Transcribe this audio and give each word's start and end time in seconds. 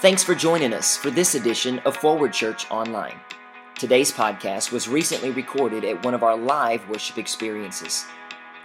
Thanks 0.00 0.24
for 0.24 0.34
joining 0.34 0.72
us 0.72 0.96
for 0.96 1.10
this 1.10 1.34
edition 1.34 1.78
of 1.80 1.94
Forward 1.94 2.32
Church 2.32 2.70
Online. 2.70 3.20
Today's 3.78 4.10
podcast 4.10 4.72
was 4.72 4.88
recently 4.88 5.30
recorded 5.30 5.84
at 5.84 6.02
one 6.06 6.14
of 6.14 6.22
our 6.22 6.38
live 6.38 6.88
worship 6.88 7.18
experiences. 7.18 8.06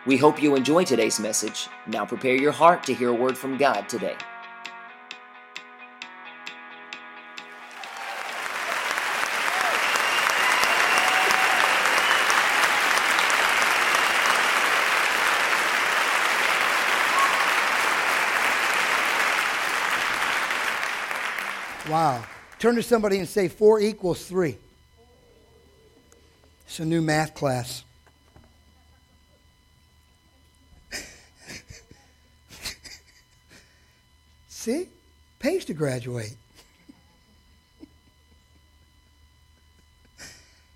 We 0.05 0.15
hope 0.15 0.41
you 0.41 0.55
enjoy 0.55 0.85
today's 0.85 1.19
message. 1.19 1.67
Now 1.87 2.05
prepare 2.05 2.35
your 2.35 2.53
heart 2.53 2.83
to 2.83 2.93
hear 2.93 3.09
a 3.09 3.13
word 3.13 3.37
from 3.37 3.57
God 3.57 3.89
today. 3.89 4.15
Wow. 21.95 22.25
Turn 22.59 22.75
to 22.75 22.83
somebody 22.83 23.19
and 23.19 23.27
say 23.29 23.47
4 23.47 23.79
equals 23.79 24.25
3. 24.25 24.57
It's 26.65 26.79
a 26.81 26.85
new 26.85 27.01
math 27.01 27.33
class. 27.33 27.85
See? 34.49 34.89
Pays 35.39 35.63
to 35.63 35.73
graduate. 35.73 36.35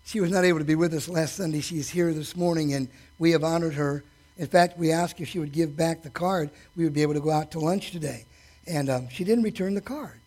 she 0.06 0.22
was 0.22 0.32
not 0.32 0.46
able 0.46 0.60
to 0.60 0.66
be 0.66 0.76
with 0.76 0.94
us 0.94 1.10
last 1.10 1.36
Sunday. 1.36 1.60
She's 1.60 1.90
here 1.90 2.14
this 2.14 2.38
morning, 2.38 2.74
and 2.74 2.88
we 3.18 3.32
have 3.32 3.44
honored 3.44 3.74
her. 3.74 4.06
In 4.38 4.48
fact, 4.48 4.78
we 4.78 4.94
asked 4.94 5.20
if 5.20 5.28
she 5.28 5.40
would 5.40 5.52
give 5.52 5.76
back 5.76 6.02
the 6.02 6.10
card. 6.10 6.50
We 6.78 6.86
would 6.86 6.94
be 6.94 7.02
able 7.02 7.16
to 7.16 7.20
go 7.20 7.32
out 7.32 7.52
to 7.52 7.60
lunch 7.60 7.92
today. 7.92 8.24
And 8.66 8.90
um, 8.90 9.10
she 9.10 9.26
didn't 9.26 9.44
return 9.44 9.74
the 9.74 9.82
card 9.82 10.22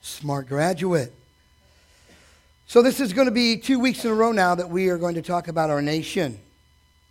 smart 0.00 0.48
graduate. 0.48 1.12
So, 2.66 2.82
this 2.82 3.00
is 3.00 3.12
going 3.12 3.26
to 3.26 3.32
be 3.32 3.56
two 3.56 3.80
weeks 3.80 4.04
in 4.04 4.10
a 4.10 4.14
row 4.14 4.32
now 4.32 4.54
that 4.54 4.70
we 4.70 4.88
are 4.90 4.98
going 4.98 5.16
to 5.16 5.22
talk 5.22 5.48
about 5.48 5.70
our 5.70 5.82
nation. 5.82 6.38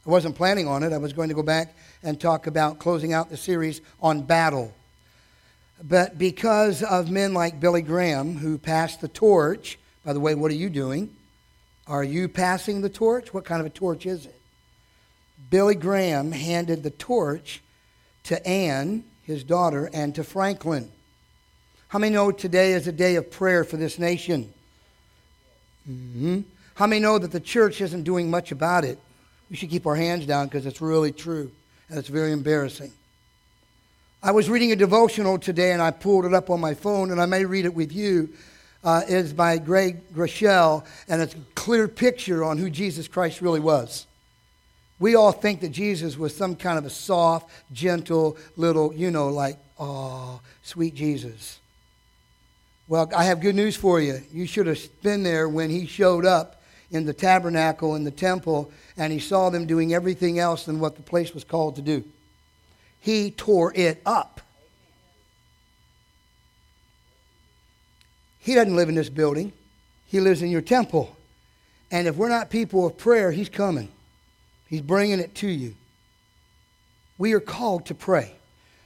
I 0.06 0.10
wasn't 0.10 0.36
planning 0.36 0.68
on 0.68 0.84
it. 0.84 0.94
I 0.94 0.98
was 0.98 1.14
going 1.14 1.30
to 1.30 1.36
go 1.36 1.44
back 1.44 1.76
and 2.02 2.20
talk 2.20 2.48
about 2.48 2.80
closing 2.80 3.14
out 3.14 3.30
the 3.30 3.38
series 3.38 3.82
on 4.02 4.22
battle. 4.22 4.74
But 5.84 6.18
because 6.18 6.82
of 6.82 7.12
men 7.12 7.34
like 7.34 7.60
Billy 7.60 7.82
Graham, 7.82 8.38
who 8.38 8.58
passed 8.58 9.02
the 9.02 9.08
torch, 9.08 9.78
by 10.06 10.14
the 10.14 10.20
way, 10.20 10.36
what 10.36 10.52
are 10.52 10.56
you 10.56 10.70
doing? 10.70 11.16
Are 11.88 12.04
you 12.04 12.28
passing 12.28 12.82
the 12.82 12.90
torch? 12.90 13.34
What 13.34 13.46
kind 13.46 13.60
of 13.60 13.68
a 13.68 13.72
torch 13.72 14.06
is 14.06 14.26
it? 14.26 14.40
Billy 15.50 15.76
Graham 15.76 16.32
handed 16.32 16.84
the 16.84 16.92
torch 16.92 17.62
to 18.24 18.46
Anne, 18.48 19.04
his 19.24 19.44
daughter, 19.44 19.90
and 19.94 20.14
to 20.16 20.24
Franklin. 20.24 20.92
How 21.90 21.98
many 21.98 22.14
know 22.14 22.32
today 22.32 22.74
is 22.74 22.88
a 22.88 22.92
day 22.92 23.16
of 23.16 23.32
prayer 23.32 23.64
for 23.64 23.76
this 23.76 23.98
nation? 23.98 24.54
Mm-hmm. 25.90 26.42
How 26.76 26.86
many 26.86 27.02
know 27.02 27.18
that 27.18 27.32
the 27.32 27.40
church 27.40 27.82
isn't 27.82 28.04
doing 28.04 28.30
much 28.30 28.52
about 28.52 28.86
it? 28.86 29.00
We 29.50 29.56
should 29.56 29.72
keep 29.72 29.88
our 29.88 29.96
hands 29.96 30.28
down 30.28 30.46
because 30.46 30.68
it's 30.68 30.82
really 30.82 31.12
true 31.12 31.52
and 31.90 31.98
it's 31.98 32.08
very 32.08 32.32
embarrassing. 32.32 32.94
I 34.22 34.32
was 34.32 34.52
reading 34.52 34.72
a 34.72 34.76
devotional 34.76 35.40
today 35.40 35.72
and 35.72 35.82
I 35.82 35.90
pulled 35.90 36.26
it 36.26 36.34
up 36.34 36.52
on 36.52 36.60
my 36.60 36.76
phone 36.76 37.10
and 37.10 37.20
I 37.20 37.26
may 37.26 37.44
read 37.44 37.66
it 37.66 37.74
with 37.74 37.92
you. 37.92 38.30
Uh, 38.84 39.02
it's 39.08 39.34
by 39.34 39.58
Craig 39.58 40.14
Groeschel 40.14 40.86
and 41.08 41.24
it's 41.24 41.34
a 41.34 41.40
clear 41.56 41.88
picture 41.88 42.44
on 42.44 42.60
who 42.60 42.70
Jesus 42.70 43.08
Christ 43.08 43.42
really 43.42 43.60
was. 43.60 44.06
We 45.00 45.16
all 45.16 45.32
think 45.32 45.62
that 45.62 45.70
Jesus 45.70 46.20
was 46.20 46.36
some 46.36 46.56
kind 46.56 46.78
of 46.78 46.86
a 46.86 46.92
soft, 46.92 47.50
gentle, 47.74 48.38
little, 48.58 48.94
you 48.94 49.10
know, 49.10 49.30
like, 49.30 49.58
oh, 49.80 50.40
sweet 50.62 50.94
Jesus. 50.94 51.59
Well, 52.90 53.08
I 53.16 53.26
have 53.26 53.40
good 53.40 53.54
news 53.54 53.76
for 53.76 54.02
you. 54.02 54.20
You 54.34 54.48
should 54.48 54.66
have 54.66 54.80
been 55.04 55.22
there 55.22 55.48
when 55.48 55.70
he 55.70 55.86
showed 55.86 56.26
up 56.26 56.60
in 56.90 57.06
the 57.06 57.14
tabernacle 57.14 57.94
in 57.94 58.04
the 58.04 58.10
temple 58.10 58.72
and 58.98 59.14
he 59.14 59.20
saw 59.20 59.52
them 59.52 59.68
doing 59.68 59.94
everything 59.94 60.40
else 60.40 60.66
than 60.66 60.80
what 60.80 60.96
the 60.96 61.04
place 61.04 61.32
was 61.32 61.44
called 61.44 61.76
to 61.76 61.84
do. 61.84 62.04
He 63.00 63.30
tore 63.30 63.72
it 63.76 64.02
up. 64.08 64.42
He 68.40 68.56
doesn't 68.56 68.76
live 68.76 68.90
in 68.90 68.96
this 68.96 69.10
building, 69.10 69.54
he 70.08 70.20
lives 70.20 70.42
in 70.42 70.50
your 70.50 70.62
temple. 70.62 71.16
And 71.92 72.08
if 72.08 72.16
we're 72.16 72.30
not 72.30 72.50
people 72.50 72.88
of 72.88 72.98
prayer, 72.98 73.32
he's 73.32 73.50
coming. 73.50 73.90
He's 74.68 74.82
bringing 74.82 75.20
it 75.20 75.36
to 75.36 75.48
you. 75.48 75.76
We 77.20 77.34
are 77.34 77.40
called 77.40 77.86
to 77.88 77.94
pray. 77.94 78.34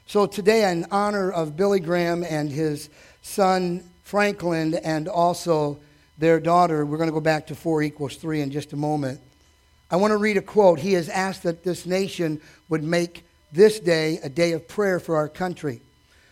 So 0.08 0.26
today, 0.26 0.70
in 0.70 0.86
honor 0.92 1.32
of 1.32 1.56
Billy 1.56 1.80
Graham 1.80 2.24
and 2.24 2.50
his 2.50 2.90
son 3.22 3.90
Franklin 4.04 4.76
and 4.76 5.08
also 5.08 5.80
their 6.18 6.40
daughter. 6.40 6.86
We're 6.86 6.98
going 6.98 7.10
to 7.10 7.14
go 7.14 7.22
back 7.22 7.48
to 7.48 7.56
4 7.56 7.84
equals 7.84 8.16
3 8.16 8.42
in 8.42 8.52
just 8.52 8.74
a 8.74 8.78
moment. 8.78 9.20
I 9.90 9.96
want 9.96 10.12
to 10.12 10.18
read 10.18 10.38
a 10.38 10.42
quote. 10.42 10.80
He 10.80 10.94
has 10.94 11.10
asked 11.10 11.44
that 11.44 11.64
this 11.64 11.86
nation 11.86 12.42
would 12.70 12.84
make 12.84 13.26
this 13.52 13.80
day 13.80 14.20
a 14.24 14.30
day 14.30 14.54
of 14.54 14.68
prayer 14.68 15.00
for 15.00 15.16
our 15.16 15.30
country. 15.30 15.82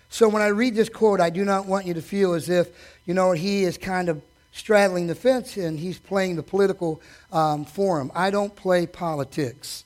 So 0.10 0.28
when 0.28 0.42
I 0.42 0.48
read 0.48 0.76
this 0.76 0.90
quote, 0.90 1.22
I 1.22 1.30
do 1.30 1.46
not 1.46 1.68
want 1.68 1.86
you 1.86 1.94
to 1.94 2.02
feel 2.02 2.34
as 2.34 2.50
if, 2.50 2.68
you 3.06 3.14
know, 3.14 3.32
he 3.32 3.64
is 3.64 3.78
kind 3.78 4.10
of 4.10 4.22
straddling 4.52 5.08
the 5.08 5.16
fence 5.16 5.56
and 5.56 5.80
he's 5.80 5.98
playing 5.98 6.36
the 6.36 6.44
political 6.44 7.02
um, 7.32 7.64
forum. 7.66 8.12
I 8.14 8.32
don't 8.32 8.56
play 8.56 8.86
politics. 8.88 9.86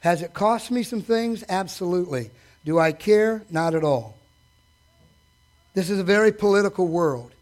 Has 0.00 0.22
it 0.22 0.34
cost 0.34 0.70
me 0.70 0.82
some 0.82 1.02
things? 1.02 1.44
Absolutely. 1.48 2.30
Do 2.64 2.78
I 2.78 2.92
care? 2.92 3.42
Not 3.50 3.74
at 3.74 3.84
all. 3.84 4.19
This 5.80 5.88
is 5.88 5.98
a 5.98 6.04
very 6.04 6.30
political 6.30 6.86
world. 6.86 7.32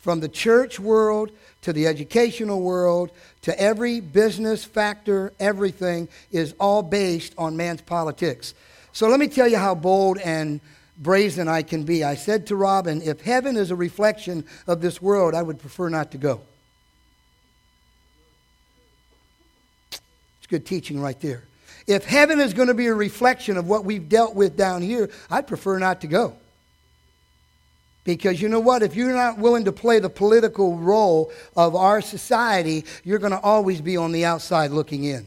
From 0.00 0.20
the 0.20 0.28
church 0.28 0.78
world 0.78 1.30
to 1.62 1.72
the 1.72 1.86
educational 1.86 2.60
world 2.60 3.10
to 3.40 3.58
every 3.58 4.00
business 4.00 4.66
factor, 4.66 5.32
everything 5.40 6.08
is 6.30 6.54
all 6.60 6.82
based 6.82 7.32
on 7.38 7.56
man's 7.56 7.80
politics. 7.80 8.52
So 8.92 9.08
let 9.08 9.18
me 9.18 9.28
tell 9.28 9.48
you 9.48 9.56
how 9.56 9.74
bold 9.74 10.18
and 10.18 10.60
brazen 10.98 11.48
I 11.48 11.62
can 11.62 11.84
be. 11.84 12.04
I 12.04 12.16
said 12.16 12.48
to 12.48 12.54
Robin, 12.54 13.00
if 13.00 13.22
heaven 13.22 13.56
is 13.56 13.70
a 13.70 13.76
reflection 13.76 14.44
of 14.66 14.82
this 14.82 15.00
world, 15.00 15.34
I 15.34 15.40
would 15.40 15.58
prefer 15.58 15.88
not 15.88 16.10
to 16.10 16.18
go. 16.18 16.42
It's 19.90 20.46
good 20.50 20.66
teaching 20.66 21.00
right 21.00 21.18
there. 21.22 21.44
If 21.86 22.04
heaven 22.04 22.40
is 22.40 22.52
going 22.52 22.68
to 22.68 22.74
be 22.74 22.88
a 22.88 22.94
reflection 22.94 23.56
of 23.56 23.66
what 23.66 23.86
we've 23.86 24.06
dealt 24.06 24.34
with 24.34 24.54
down 24.54 24.82
here, 24.82 25.08
I'd 25.30 25.46
prefer 25.46 25.78
not 25.78 26.02
to 26.02 26.08
go. 26.08 26.36
Because 28.08 28.40
you 28.40 28.48
know 28.48 28.58
what? 28.58 28.82
If 28.82 28.96
you're 28.96 29.12
not 29.12 29.36
willing 29.36 29.66
to 29.66 29.72
play 29.72 29.98
the 29.98 30.08
political 30.08 30.78
role 30.78 31.30
of 31.54 31.76
our 31.76 32.00
society, 32.00 32.86
you're 33.04 33.18
going 33.18 33.32
to 33.32 33.40
always 33.40 33.82
be 33.82 33.98
on 33.98 34.12
the 34.12 34.24
outside 34.24 34.70
looking 34.70 35.04
in. 35.04 35.26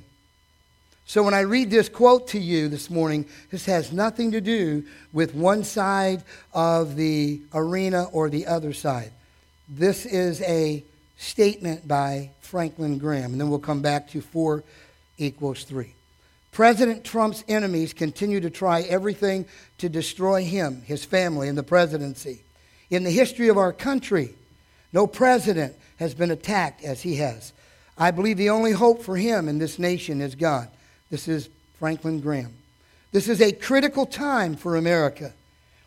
So 1.06 1.22
when 1.22 1.36
I 1.36 1.42
read 1.42 1.70
this 1.70 1.90
quote 1.90 2.30
to 2.30 2.40
you 2.40 2.70
this 2.70 2.90
morning, 2.90 3.28
this 3.52 3.66
has 3.66 3.92
nothing 3.92 4.32
to 4.32 4.42
do 4.42 4.84
with 5.14 5.36
one 5.36 5.64
side 5.64 6.24
of 6.56 6.96
the 6.96 7.42
arena 7.54 8.06
or 8.06 8.32
the 8.32 8.48
other 8.48 8.74
side. 8.74 9.12
This 9.70 10.08
is 10.08 10.42
a 10.42 10.84
statement 11.18 11.88
by 11.88 12.32
Franklin 12.40 12.98
Graham, 12.98 13.34
and 13.34 13.40
then 13.40 13.52
we'll 13.52 13.60
come 13.60 13.84
back 13.84 14.10
to 14.10 14.22
4 14.22 14.64
equals 15.20 15.66
3. 15.66 15.94
President 16.52 17.04
Trump's 17.04 17.44
enemies 17.48 17.94
continue 17.94 18.40
to 18.40 18.50
try 18.50 18.82
everything 18.82 19.46
to 19.78 19.88
destroy 19.88 20.44
him, 20.44 20.82
his 20.82 21.06
family, 21.06 21.48
and 21.48 21.56
the 21.56 21.62
presidency. 21.62 22.42
In 22.92 23.06
the 23.06 23.10
history 23.10 23.48
of 23.48 23.58
our 23.58 23.72
country, 23.72 24.36
no 24.92 25.08
president 25.08 25.76
has 25.96 26.14
been 26.14 26.30
attacked 26.30 26.84
as 26.84 27.02
he 27.02 27.16
has. 27.16 27.54
I 27.98 28.12
believe 28.12 28.38
the 28.38 28.50
only 28.50 28.74
hope 28.74 29.02
for 29.02 29.16
him 29.16 29.48
in 29.48 29.58
this 29.58 29.80
nation 29.80 30.20
is 30.20 30.36
God. 30.36 30.68
This 31.10 31.28
is 31.28 31.50
Franklin 31.80 32.20
Graham. 32.20 32.54
This 33.14 33.30
is 33.30 33.42
a 33.42 33.54
critical 33.54 34.06
time 34.06 34.56
for 34.56 34.76
America. 34.76 35.34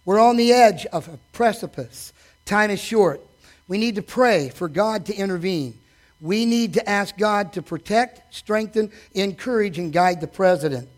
We're 0.05 0.19
on 0.19 0.37
the 0.37 0.53
edge 0.53 0.87
of 0.87 1.09
a 1.09 1.19
precipice. 1.33 2.13
Time 2.47 2.71
is 2.71 2.81
short. 2.81 3.21
We 3.69 3.79
need 3.79 3.97
to 3.97 4.03
pray 4.03 4.49
for 4.49 4.69
God 4.69 5.07
to 5.07 5.15
intervene. 5.15 5.79
We 6.21 6.47
need 6.47 6.75
to 6.75 6.89
ask 6.89 7.17
God 7.19 7.53
to 7.55 7.63
protect, 7.63 8.35
strengthen, 8.35 8.91
encourage, 9.13 9.79
and 9.79 9.93
guide 9.93 10.21
the 10.21 10.27
president. 10.27 10.89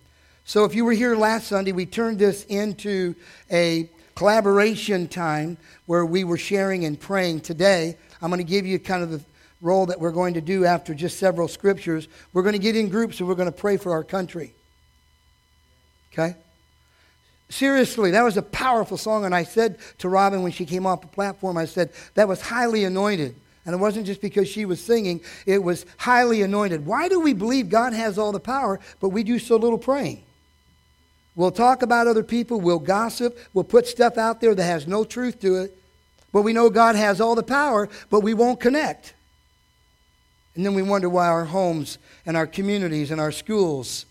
So, 0.45 0.65
if 0.65 0.75
you 0.75 0.85
were 0.85 0.93
here 0.93 1.17
last 1.17 1.49
Sunday, 1.49 1.73
we 1.73 1.87
turned 1.87 2.21
this 2.21 2.45
into 2.45 3.17
a 3.51 3.91
collaboration 4.17 5.07
time 5.07 5.57
where 5.85 6.05
we 6.05 6.25
were 6.25 6.39
sharing 6.39 6.85
and 6.85 6.99
praying. 6.99 7.41
Today, 7.41 7.97
I'm 8.21 8.31
going 8.31 8.45
to 8.45 8.51
give 8.51 8.67
you 8.67 8.81
kind 8.81 9.05
of 9.05 9.11
the 9.11 9.21
role 9.61 9.87
that 9.87 10.01
we're 10.01 10.11
going 10.11 10.35
to 10.35 10.41
do 10.41 10.65
after 10.65 10.95
just 10.95 11.19
several 11.19 11.47
scriptures. 11.47 12.09
We're 12.33 12.43
going 12.43 12.55
to 12.55 12.59
get 12.59 12.75
in 12.75 12.89
groups 12.89 13.21
and 13.21 13.29
we're 13.29 13.37
going 13.37 13.51
to 13.51 13.57
pray 13.57 13.77
for 13.77 13.93
our 13.93 14.03
country. 14.03 14.55
Okay? 16.13 16.35
Seriously, 17.49 18.11
that 18.13 18.25
was 18.25 18.37
a 18.37 18.43
powerful 18.43 18.97
song. 18.97 19.25
And 19.25 19.35
I 19.35 19.45
said 19.45 19.79
to 19.99 20.09
Robin 20.09 20.43
when 20.43 20.53
she 20.53 20.65
came 20.65 20.87
off 20.87 21.03
the 21.03 21.07
platform, 21.07 21.57
I 21.57 21.67
said, 21.67 21.91
that 22.15 22.27
was 22.27 22.41
highly 22.41 22.85
anointed. 22.85 23.37
And 23.67 23.75
it 23.75 23.79
wasn't 23.79 24.07
just 24.07 24.21
because 24.21 24.49
she 24.49 24.65
was 24.65 24.81
singing, 24.81 25.21
it 25.45 25.63
was 25.63 25.85
highly 25.99 26.43
anointed. 26.43 26.87
Why 26.87 27.09
do 27.09 27.21
we 27.21 27.35
believe 27.35 27.69
God 27.69 27.93
has 27.93 28.17
all 28.17 28.33
the 28.33 28.41
power, 28.41 28.81
but 29.01 29.11
we 29.11 29.25
do 29.25 29.39
so 29.39 29.57
little 29.57 29.79
praying? 29.79 30.26
We'll 31.37 31.53
talk 31.53 31.83
about 31.83 32.07
other 32.07 32.23
people. 32.25 32.61
We'll 32.61 32.79
gossip. 32.79 33.39
We'll 33.53 33.65
put 33.65 33.87
stuff 33.87 34.17
out 34.17 34.41
there 34.41 34.55
that 34.55 34.65
has 34.65 34.87
no 34.87 35.05
truth 35.05 35.39
to 35.41 35.57
it. 35.57 35.79
But 36.33 36.43
we 36.43 36.53
know 36.53 36.71
God 36.71 36.97
has 36.97 37.21
all 37.21 37.35
the 37.35 37.43
power, 37.43 37.89
but 38.11 38.21
we 38.21 38.35
won't 38.35 38.59
connect. 38.59 39.15
And 40.55 40.65
then 40.65 40.75
we 40.75 40.83
wonder 40.83 41.09
why 41.09 41.29
our 41.29 41.45
homes 41.45 41.99
and 42.25 42.37
our 42.37 42.47
communities 42.47 43.11
and 43.11 43.21
our 43.21 43.31
schools 43.31 44.07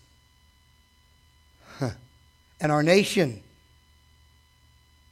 and 2.60 2.72
our 2.72 2.82
nation 2.82 3.42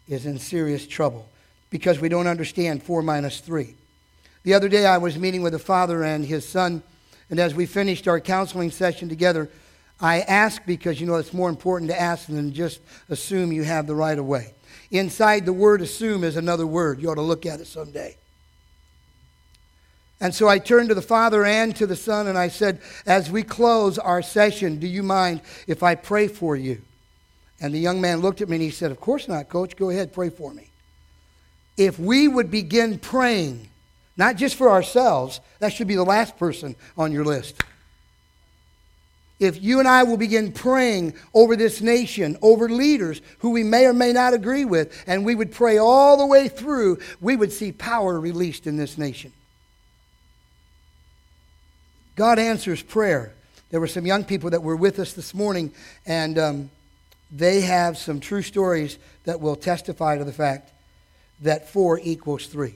is 0.08 0.26
in 0.26 0.38
serious 0.38 0.86
trouble 0.86 1.28
because 1.70 2.00
we 2.00 2.08
don't 2.08 2.28
understand 2.28 2.82
4 2.82 3.02
minus 3.02 3.40
3. 3.40 3.74
The 4.44 4.54
other 4.54 4.68
day 4.68 4.86
I 4.86 4.98
was 4.98 5.18
meeting 5.18 5.42
with 5.42 5.54
a 5.54 5.58
father 5.58 6.04
and 6.04 6.24
his 6.24 6.46
son, 6.46 6.82
and 7.30 7.40
as 7.40 7.54
we 7.54 7.66
finished 7.66 8.06
our 8.06 8.20
counseling 8.20 8.70
session 8.70 9.08
together, 9.08 9.50
I 10.04 10.20
ask 10.20 10.60
because 10.66 11.00
you 11.00 11.06
know 11.06 11.14
it's 11.14 11.32
more 11.32 11.48
important 11.48 11.90
to 11.90 11.98
ask 11.98 12.26
than 12.26 12.52
just 12.52 12.82
assume 13.08 13.52
you 13.52 13.62
have 13.62 13.86
the 13.86 13.94
right 13.94 14.18
of 14.18 14.26
way. 14.26 14.52
Inside 14.90 15.46
the 15.46 15.52
word 15.54 15.80
assume 15.80 16.24
is 16.24 16.36
another 16.36 16.66
word. 16.66 17.00
You 17.00 17.10
ought 17.10 17.14
to 17.14 17.22
look 17.22 17.46
at 17.46 17.58
it 17.58 17.66
someday. 17.66 18.14
And 20.20 20.34
so 20.34 20.46
I 20.46 20.58
turned 20.58 20.90
to 20.90 20.94
the 20.94 21.00
Father 21.00 21.42
and 21.46 21.74
to 21.76 21.86
the 21.86 21.96
Son 21.96 22.26
and 22.26 22.36
I 22.36 22.48
said, 22.48 22.82
As 23.06 23.30
we 23.30 23.42
close 23.42 23.98
our 23.98 24.20
session, 24.20 24.78
do 24.78 24.86
you 24.86 25.02
mind 25.02 25.40
if 25.66 25.82
I 25.82 25.94
pray 25.94 26.28
for 26.28 26.54
you? 26.54 26.82
And 27.58 27.72
the 27.72 27.78
young 27.78 27.98
man 27.98 28.20
looked 28.20 28.42
at 28.42 28.48
me 28.50 28.56
and 28.56 28.62
he 28.62 28.70
said, 28.70 28.90
Of 28.90 29.00
course 29.00 29.26
not, 29.26 29.48
coach. 29.48 29.74
Go 29.74 29.88
ahead, 29.88 30.12
pray 30.12 30.28
for 30.28 30.52
me. 30.52 30.68
If 31.78 31.98
we 31.98 32.28
would 32.28 32.50
begin 32.50 32.98
praying, 32.98 33.70
not 34.18 34.36
just 34.36 34.56
for 34.56 34.68
ourselves, 34.68 35.40
that 35.60 35.72
should 35.72 35.88
be 35.88 35.96
the 35.96 36.04
last 36.04 36.36
person 36.36 36.76
on 36.94 37.10
your 37.10 37.24
list 37.24 37.62
if 39.40 39.62
you 39.62 39.78
and 39.80 39.88
I 39.88 40.04
will 40.04 40.16
begin 40.16 40.52
praying 40.52 41.14
over 41.32 41.56
this 41.56 41.80
nation, 41.80 42.36
over 42.40 42.68
leaders 42.68 43.20
who 43.38 43.50
we 43.50 43.64
may 43.64 43.86
or 43.86 43.92
may 43.92 44.12
not 44.12 44.32
agree 44.32 44.64
with, 44.64 45.04
and 45.06 45.24
we 45.24 45.34
would 45.34 45.52
pray 45.52 45.76
all 45.76 46.16
the 46.16 46.26
way 46.26 46.48
through, 46.48 46.98
we 47.20 47.34
would 47.34 47.52
see 47.52 47.72
power 47.72 48.18
released 48.18 48.66
in 48.66 48.76
this 48.76 48.96
nation. 48.96 49.32
God 52.16 52.38
answers 52.38 52.80
prayer. 52.80 53.32
There 53.70 53.80
were 53.80 53.88
some 53.88 54.06
young 54.06 54.22
people 54.22 54.50
that 54.50 54.62
were 54.62 54.76
with 54.76 55.00
us 55.00 55.14
this 55.14 55.34
morning, 55.34 55.72
and 56.06 56.38
um, 56.38 56.70
they 57.32 57.62
have 57.62 57.98
some 57.98 58.20
true 58.20 58.42
stories 58.42 58.98
that 59.24 59.40
will 59.40 59.56
testify 59.56 60.16
to 60.16 60.24
the 60.24 60.32
fact 60.32 60.70
that 61.40 61.68
four 61.68 61.98
equals 62.00 62.46
three. 62.46 62.74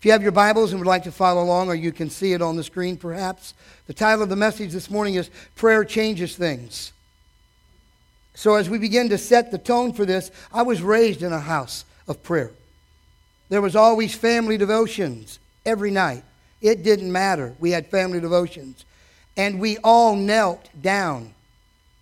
If 0.00 0.06
you 0.06 0.12
have 0.12 0.22
your 0.22 0.32
Bibles 0.32 0.72
and 0.72 0.80
would 0.80 0.88
like 0.88 1.02
to 1.02 1.12
follow 1.12 1.42
along, 1.42 1.68
or 1.68 1.74
you 1.74 1.92
can 1.92 2.08
see 2.08 2.32
it 2.32 2.40
on 2.40 2.56
the 2.56 2.64
screen 2.64 2.96
perhaps, 2.96 3.52
the 3.86 3.92
title 3.92 4.22
of 4.22 4.30
the 4.30 4.34
message 4.34 4.72
this 4.72 4.88
morning 4.88 5.16
is 5.16 5.28
Prayer 5.56 5.84
Changes 5.84 6.34
Things. 6.36 6.94
So, 8.32 8.54
as 8.54 8.70
we 8.70 8.78
begin 8.78 9.10
to 9.10 9.18
set 9.18 9.50
the 9.50 9.58
tone 9.58 9.92
for 9.92 10.06
this, 10.06 10.30
I 10.54 10.62
was 10.62 10.80
raised 10.80 11.22
in 11.22 11.34
a 11.34 11.40
house 11.40 11.84
of 12.08 12.22
prayer. 12.22 12.50
There 13.50 13.60
was 13.60 13.76
always 13.76 14.14
family 14.14 14.56
devotions 14.56 15.38
every 15.66 15.90
night. 15.90 16.24
It 16.62 16.82
didn't 16.82 17.12
matter. 17.12 17.54
We 17.60 17.72
had 17.72 17.86
family 17.88 18.20
devotions. 18.20 18.86
And 19.36 19.60
we 19.60 19.76
all 19.84 20.16
knelt 20.16 20.66
down 20.80 21.34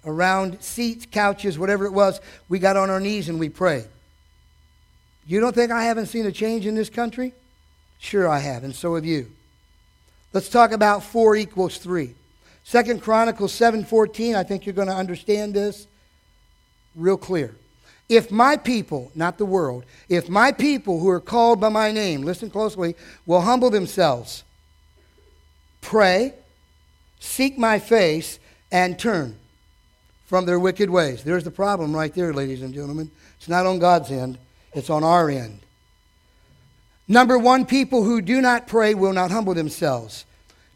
around 0.06 0.62
seats, 0.62 1.04
couches, 1.04 1.58
whatever 1.58 1.84
it 1.84 1.92
was. 1.92 2.20
We 2.48 2.60
got 2.60 2.76
on 2.76 2.90
our 2.90 3.00
knees 3.00 3.28
and 3.28 3.40
we 3.40 3.48
prayed. 3.48 3.88
You 5.26 5.40
don't 5.40 5.52
think 5.52 5.72
I 5.72 5.82
haven't 5.82 6.06
seen 6.06 6.26
a 6.26 6.32
change 6.32 6.64
in 6.64 6.76
this 6.76 6.90
country? 6.90 7.34
Sure, 7.98 8.28
I 8.28 8.38
have, 8.38 8.64
and 8.64 8.74
so 8.74 8.94
have 8.94 9.04
you. 9.04 9.30
Let's 10.32 10.48
talk 10.48 10.72
about 10.72 11.02
4 11.02 11.36
equals 11.36 11.78
3. 11.78 12.14
Second 12.64 13.02
Chronicles 13.02 13.52
7:14, 13.52 14.36
I 14.36 14.42
think 14.42 14.66
you're 14.66 14.74
going 14.74 14.88
to 14.88 14.94
understand 14.94 15.54
this 15.54 15.86
real 16.94 17.16
clear. 17.16 17.54
If 18.08 18.30
my 18.30 18.56
people, 18.56 19.10
not 19.14 19.38
the 19.38 19.46
world, 19.46 19.84
if 20.08 20.28
my 20.28 20.52
people 20.52 21.00
who 21.00 21.08
are 21.08 21.20
called 21.20 21.60
by 21.60 21.70
my 21.70 21.92
name, 21.92 22.22
listen 22.22 22.50
closely, 22.50 22.94
will 23.26 23.40
humble 23.40 23.70
themselves, 23.70 24.44
pray, 25.80 26.34
seek 27.20 27.58
my 27.58 27.78
face, 27.78 28.38
and 28.70 28.98
turn 28.98 29.36
from 30.26 30.44
their 30.44 30.58
wicked 30.58 30.90
ways. 30.90 31.24
There's 31.24 31.44
the 31.44 31.50
problem 31.50 31.96
right 31.96 32.12
there, 32.14 32.34
ladies 32.34 32.60
and 32.60 32.74
gentlemen. 32.74 33.10
It's 33.38 33.48
not 33.48 33.66
on 33.66 33.78
God's 33.78 34.10
end, 34.10 34.38
it's 34.74 34.90
on 34.90 35.04
our 35.04 35.30
end. 35.30 35.60
Number 37.08 37.38
one, 37.38 37.64
people 37.64 38.04
who 38.04 38.20
do 38.20 38.42
not 38.42 38.66
pray 38.66 38.94
will 38.94 39.14
not 39.14 39.30
humble 39.30 39.54
themselves. 39.54 40.26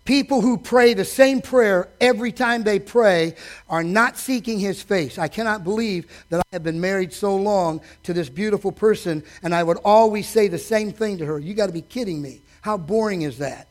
People 0.05 0.41
who 0.41 0.59
pray 0.59 0.95
the 0.95 1.05
same 1.05 1.41
prayer 1.41 1.89
every 2.01 2.33
time 2.33 2.65
they 2.65 2.81
pray 2.81 3.37
are 3.69 3.85
not 3.85 4.17
seeking 4.17 4.59
his 4.59 4.83
face. 4.83 5.17
I 5.17 5.29
cannot 5.29 5.63
believe 5.63 6.11
that 6.31 6.41
I 6.41 6.43
have 6.53 6.65
been 6.65 6.81
married 6.81 7.13
so 7.13 7.37
long 7.37 7.83
to 8.03 8.13
this 8.13 8.29
beautiful 8.29 8.73
person 8.73 9.23
and 9.45 9.55
I 9.55 9.63
would 9.63 9.77
always 9.85 10.27
say 10.27 10.49
the 10.49 10.59
same 10.59 10.93
thing 10.93 11.19
to 11.19 11.27
her. 11.27 11.39
You 11.39 11.55
got 11.55 11.67
to 11.67 11.73
be 11.73 11.83
kidding 11.83 12.21
me. 12.21 12.41
How 12.63 12.77
boring 12.77 13.23
is 13.23 13.39
that? 13.39 13.69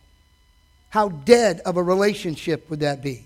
How 0.90 1.10
dead 1.10 1.62
of 1.66 1.76
a 1.76 1.84
relationship 1.84 2.70
would 2.70 2.80
that 2.80 3.02
be? 3.02 3.26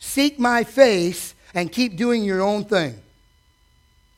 Seek 0.00 0.38
my 0.38 0.64
face 0.64 1.34
and 1.54 1.70
keep 1.70 1.96
doing 1.96 2.24
your 2.24 2.42
own 2.42 2.64
thing. 2.64 2.98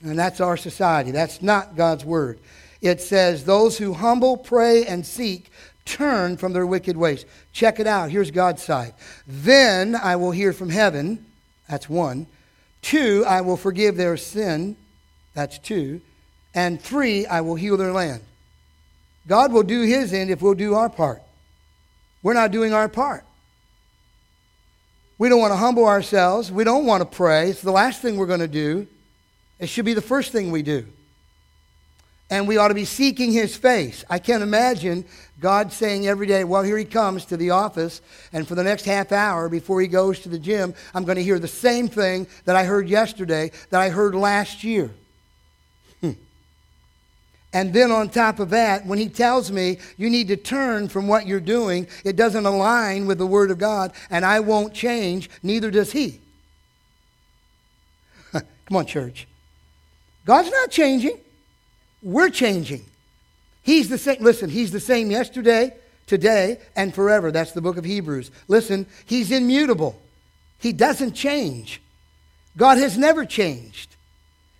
And 0.02 0.18
that's 0.18 0.40
our 0.40 0.56
society. 0.56 1.10
That's 1.10 1.42
not 1.42 1.76
God's 1.76 2.04
word 2.04 2.38
it 2.80 3.00
says, 3.00 3.44
Those 3.44 3.78
who 3.78 3.94
humble, 3.94 4.36
pray, 4.36 4.86
and 4.86 5.06
seek 5.06 5.50
turn 5.86 6.36
from 6.36 6.52
their 6.52 6.66
wicked 6.66 6.96
ways. 6.96 7.24
Check 7.52 7.80
it 7.80 7.86
out. 7.86 8.10
Here's 8.10 8.30
God's 8.30 8.62
side. 8.62 8.92
Then 9.26 9.94
I 9.94 10.16
will 10.16 10.32
hear 10.32 10.52
from 10.52 10.68
heaven. 10.68 11.24
That's 11.68 11.88
one. 11.88 12.26
Two, 12.82 13.24
I 13.26 13.40
will 13.40 13.56
forgive 13.56 13.96
their 13.96 14.16
sin. 14.16 14.76
That's 15.34 15.58
two. 15.58 16.00
And 16.54 16.80
three, 16.80 17.26
I 17.26 17.40
will 17.40 17.54
heal 17.54 17.76
their 17.76 17.92
land. 17.92 18.22
God 19.26 19.52
will 19.52 19.62
do 19.62 19.82
his 19.82 20.12
end 20.12 20.30
if 20.30 20.42
we'll 20.42 20.54
do 20.54 20.74
our 20.74 20.90
part. 20.90 21.22
We're 22.22 22.34
not 22.34 22.50
doing 22.50 22.72
our 22.72 22.88
part. 22.88 23.24
We 25.18 25.28
don't 25.28 25.40
want 25.40 25.52
to 25.52 25.56
humble 25.56 25.86
ourselves. 25.86 26.52
We 26.52 26.64
don't 26.64 26.86
want 26.86 27.00
to 27.00 27.16
pray. 27.16 27.50
It's 27.50 27.62
the 27.62 27.72
last 27.72 28.02
thing 28.02 28.16
we're 28.16 28.26
going 28.26 28.40
to 28.40 28.48
do. 28.48 28.86
It 29.58 29.68
should 29.68 29.84
be 29.84 29.94
the 29.94 30.02
first 30.02 30.32
thing 30.32 30.50
we 30.50 30.62
do 30.62 30.86
and 32.28 32.48
we 32.48 32.56
ought 32.56 32.68
to 32.68 32.74
be 32.74 32.84
seeking 32.84 33.32
his 33.32 33.56
face. 33.56 34.04
I 34.10 34.18
can't 34.18 34.42
imagine 34.42 35.04
God 35.38 35.72
saying 35.72 36.06
every 36.06 36.26
day, 36.26 36.44
Well, 36.44 36.62
here 36.62 36.78
he 36.78 36.84
comes 36.84 37.24
to 37.26 37.36
the 37.36 37.50
office, 37.50 38.00
and 38.32 38.46
for 38.48 38.54
the 38.54 38.64
next 38.64 38.84
half 38.84 39.12
hour 39.12 39.48
before 39.48 39.80
he 39.80 39.86
goes 39.86 40.20
to 40.20 40.28
the 40.28 40.38
gym, 40.38 40.74
I'm 40.94 41.04
going 41.04 41.16
to 41.16 41.22
hear 41.22 41.38
the 41.38 41.48
same 41.48 41.88
thing 41.88 42.26
that 42.44 42.56
I 42.56 42.64
heard 42.64 42.88
yesterday, 42.88 43.52
that 43.70 43.80
I 43.80 43.90
heard 43.90 44.14
last 44.14 44.64
year. 44.64 44.90
Hmm. 46.00 46.12
And 47.52 47.72
then 47.72 47.92
on 47.92 48.08
top 48.08 48.40
of 48.40 48.50
that, 48.50 48.86
when 48.86 48.98
he 48.98 49.08
tells 49.08 49.52
me 49.52 49.78
you 49.96 50.10
need 50.10 50.28
to 50.28 50.36
turn 50.36 50.88
from 50.88 51.06
what 51.06 51.26
you're 51.26 51.38
doing, 51.38 51.86
it 52.04 52.16
doesn't 52.16 52.46
align 52.46 53.06
with 53.06 53.18
the 53.18 53.26
Word 53.26 53.52
of 53.52 53.58
God, 53.58 53.92
and 54.10 54.24
I 54.24 54.40
won't 54.40 54.74
change, 54.74 55.30
neither 55.42 55.70
does 55.70 55.92
he. 55.92 56.20
Come 58.32 58.76
on, 58.76 58.86
church. 58.86 59.28
God's 60.24 60.50
not 60.50 60.70
changing. 60.70 61.20
We're 62.06 62.30
changing. 62.30 62.84
He's 63.64 63.88
the 63.88 63.98
same. 63.98 64.22
Listen, 64.22 64.48
he's 64.48 64.70
the 64.70 64.78
same 64.78 65.10
yesterday, 65.10 65.74
today, 66.06 66.60
and 66.76 66.94
forever. 66.94 67.32
That's 67.32 67.50
the 67.50 67.60
book 67.60 67.76
of 67.76 67.84
Hebrews. 67.84 68.30
Listen, 68.46 68.86
he's 69.06 69.32
immutable. 69.32 70.00
He 70.60 70.72
doesn't 70.72 71.14
change. 71.14 71.82
God 72.56 72.78
has 72.78 72.96
never 72.96 73.24
changed. 73.24 73.96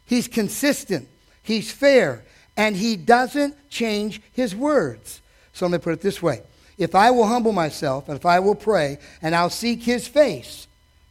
He's 0.07 0.27
consistent. 0.27 1.07
He's 1.41 1.71
fair. 1.71 2.25
And 2.57 2.75
he 2.75 2.97
doesn't 2.97 3.55
change 3.71 4.21
his 4.33 4.53
words. 4.53 5.21
So 5.53 5.67
let 5.67 5.73
me 5.73 5.79
put 5.79 5.93
it 5.93 6.01
this 6.01 6.21
way. 6.21 6.43
If 6.79 6.97
I 6.97 7.13
will 7.13 7.29
humble 7.29 7.53
myself, 7.53 8.09
and 8.09 8.19
if 8.19 8.27
I 8.27 8.41
will 8.41 8.57
pray, 8.57 8.99
and 9.23 9.37
I'll 9.37 9.51
seek 9.51 9.85
his 9.85 10.09
face 10.09 10.67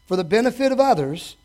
for 0.05 0.17
the 0.17 0.25
benefit 0.25 0.73
of 0.73 0.81
others, 0.81 1.37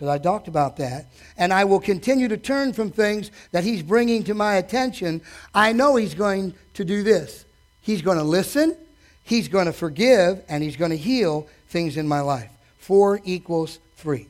because 0.00 0.14
I 0.14 0.16
talked 0.16 0.48
about 0.48 0.78
that. 0.78 1.12
And 1.36 1.52
I 1.52 1.64
will 1.64 1.78
continue 1.78 2.26
to 2.28 2.38
turn 2.38 2.72
from 2.72 2.90
things 2.90 3.30
that 3.52 3.64
He's 3.64 3.82
bringing 3.82 4.24
to 4.24 4.34
my 4.34 4.54
attention. 4.54 5.20
I 5.54 5.74
know 5.74 5.96
He's 5.96 6.14
going 6.14 6.54
to 6.72 6.86
do 6.86 7.02
this. 7.02 7.44
He's 7.82 8.00
going 8.00 8.16
to 8.16 8.24
listen, 8.24 8.74
He's 9.24 9.48
going 9.48 9.66
to 9.66 9.74
forgive, 9.74 10.42
and 10.48 10.62
He's 10.62 10.76
going 10.76 10.90
to 10.90 10.96
heal 10.96 11.46
things 11.68 11.98
in 11.98 12.08
my 12.08 12.20
life. 12.20 12.48
Four 12.78 13.20
equals 13.24 13.78
three. 13.96 14.26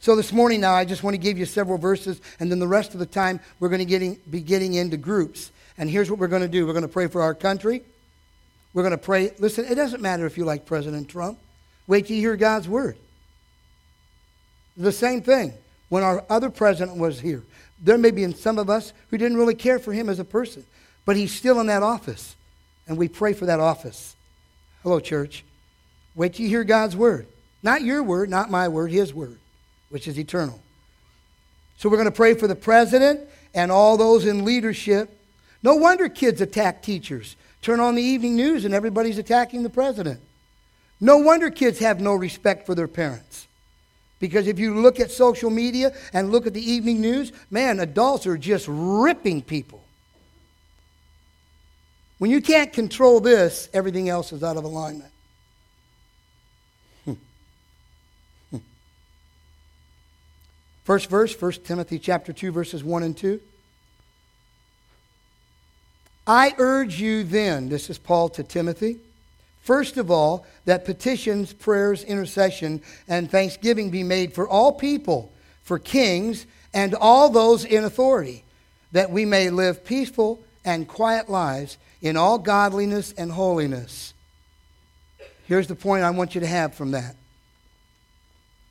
So 0.00 0.16
this 0.16 0.32
morning 0.32 0.60
now, 0.60 0.74
I 0.74 0.84
just 0.84 1.04
want 1.04 1.14
to 1.14 1.18
give 1.18 1.38
you 1.38 1.46
several 1.46 1.78
verses, 1.78 2.20
and 2.40 2.50
then 2.50 2.58
the 2.58 2.66
rest 2.66 2.94
of 2.94 2.98
the 2.98 3.06
time, 3.06 3.38
we're 3.60 3.68
going 3.68 3.78
to 3.78 3.84
getting, 3.84 4.18
be 4.28 4.40
getting 4.40 4.74
into 4.74 4.96
groups. 4.96 5.52
And 5.78 5.88
here's 5.88 6.10
what 6.10 6.18
we're 6.18 6.26
going 6.26 6.42
to 6.42 6.48
do 6.48 6.66
we're 6.66 6.72
going 6.72 6.82
to 6.82 6.88
pray 6.88 7.06
for 7.06 7.22
our 7.22 7.36
country. 7.36 7.84
We're 8.74 8.82
going 8.82 8.90
to 8.90 8.98
pray. 8.98 9.30
Listen, 9.38 9.64
it 9.66 9.76
doesn't 9.76 10.02
matter 10.02 10.26
if 10.26 10.36
you 10.36 10.44
like 10.44 10.66
President 10.66 11.08
Trump. 11.08 11.38
Wait 11.86 12.08
till 12.08 12.16
you 12.16 12.22
hear 12.22 12.34
God's 12.34 12.68
word. 12.68 12.96
The 14.76 14.92
same 14.92 15.22
thing 15.22 15.52
when 15.88 16.02
our 16.02 16.24
other 16.30 16.50
president 16.50 16.96
was 16.96 17.20
here. 17.20 17.42
There 17.82 17.98
may 17.98 18.10
be 18.10 18.30
some 18.32 18.58
of 18.58 18.70
us 18.70 18.92
who 19.10 19.18
didn't 19.18 19.36
really 19.36 19.54
care 19.54 19.78
for 19.78 19.92
him 19.92 20.08
as 20.08 20.18
a 20.18 20.24
person, 20.24 20.64
but 21.04 21.16
he's 21.16 21.34
still 21.34 21.60
in 21.60 21.66
that 21.66 21.82
office, 21.82 22.36
and 22.86 22.96
we 22.96 23.08
pray 23.08 23.32
for 23.32 23.46
that 23.46 23.60
office. 23.60 24.16
Hello, 24.82 25.00
church. 25.00 25.44
Wait 26.14 26.34
till 26.34 26.44
you 26.44 26.48
hear 26.48 26.64
God's 26.64 26.96
word. 26.96 27.26
Not 27.62 27.82
your 27.82 28.02
word, 28.02 28.30
not 28.30 28.50
my 28.50 28.68
word, 28.68 28.90
his 28.90 29.12
word. 29.14 29.38
which 29.92 30.08
is 30.08 30.18
eternal. 30.18 30.58
So 31.76 31.90
we're 31.90 31.98
going 31.98 32.06
to 32.06 32.10
pray 32.10 32.32
for 32.32 32.46
the 32.46 32.54
president 32.54 33.20
and 33.54 33.70
all 33.70 33.98
those 33.98 34.24
in 34.24 34.44
leadership. 34.44 35.10
No 35.62 35.74
wonder 35.76 36.08
kids 36.08 36.40
attack 36.40 36.82
teachers. 36.82 37.36
Turn 37.60 37.78
on 37.78 37.94
the 37.94 38.02
evening 38.02 38.34
news 38.34 38.64
and 38.64 38.72
everybody's 38.72 39.18
attacking 39.18 39.62
the 39.62 39.68
president. 39.68 40.20
No 40.98 41.18
wonder 41.18 41.50
kids 41.50 41.78
have 41.80 42.00
no 42.00 42.14
respect 42.14 42.64
for 42.64 42.74
their 42.74 42.88
parents. 42.88 43.46
Because 44.22 44.46
if 44.46 44.60
you 44.60 44.80
look 44.80 45.00
at 45.00 45.10
social 45.10 45.50
media 45.50 45.92
and 46.12 46.30
look 46.30 46.46
at 46.46 46.54
the 46.54 46.62
evening 46.62 47.00
news, 47.00 47.32
man, 47.50 47.80
adults 47.80 48.24
are 48.24 48.38
just 48.38 48.66
ripping 48.68 49.42
people. 49.42 49.82
When 52.18 52.30
you 52.30 52.40
can't 52.40 52.72
control 52.72 53.18
this, 53.18 53.68
everything 53.74 54.08
else 54.08 54.32
is 54.32 54.44
out 54.44 54.56
of 54.56 54.62
alignment. 54.62 55.10
Hmm. 57.04 57.14
Hmm. 58.52 58.58
First 60.84 61.10
verse, 61.10 61.34
1 61.38 61.52
Timothy 61.64 61.98
chapter 61.98 62.32
2, 62.32 62.52
verses 62.52 62.84
1 62.84 63.02
and 63.02 63.16
2. 63.16 63.40
I 66.28 66.54
urge 66.58 67.00
you 67.00 67.24
then, 67.24 67.68
this 67.68 67.90
is 67.90 67.98
Paul 67.98 68.28
to 68.28 68.44
Timothy, 68.44 69.00
first 69.62 69.96
of 69.96 70.10
all, 70.10 70.46
that 70.66 70.84
petitions, 70.84 71.52
prayers, 71.52 72.04
intercession, 72.04 72.82
and 73.08 73.30
thanksgiving 73.30 73.90
be 73.90 74.02
made 74.02 74.34
for 74.34 74.46
all 74.46 74.72
people, 74.72 75.32
for 75.62 75.78
kings, 75.78 76.46
and 76.74 76.94
all 76.94 77.28
those 77.28 77.64
in 77.64 77.84
authority, 77.84 78.44
that 78.92 79.10
we 79.10 79.24
may 79.24 79.50
live 79.50 79.84
peaceful 79.84 80.40
and 80.64 80.86
quiet 80.86 81.28
lives 81.28 81.78
in 82.00 82.16
all 82.16 82.38
godliness 82.38 83.12
and 83.12 83.32
holiness. 83.32 84.14
Here's 85.46 85.66
the 85.66 85.74
point 85.74 86.04
I 86.04 86.10
want 86.10 86.34
you 86.34 86.40
to 86.40 86.46
have 86.46 86.74
from 86.74 86.92
that 86.92 87.16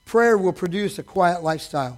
prayer 0.05 0.37
will 0.37 0.51
produce 0.51 0.99
a 0.99 1.03
quiet 1.03 1.41
lifestyle. 1.41 1.97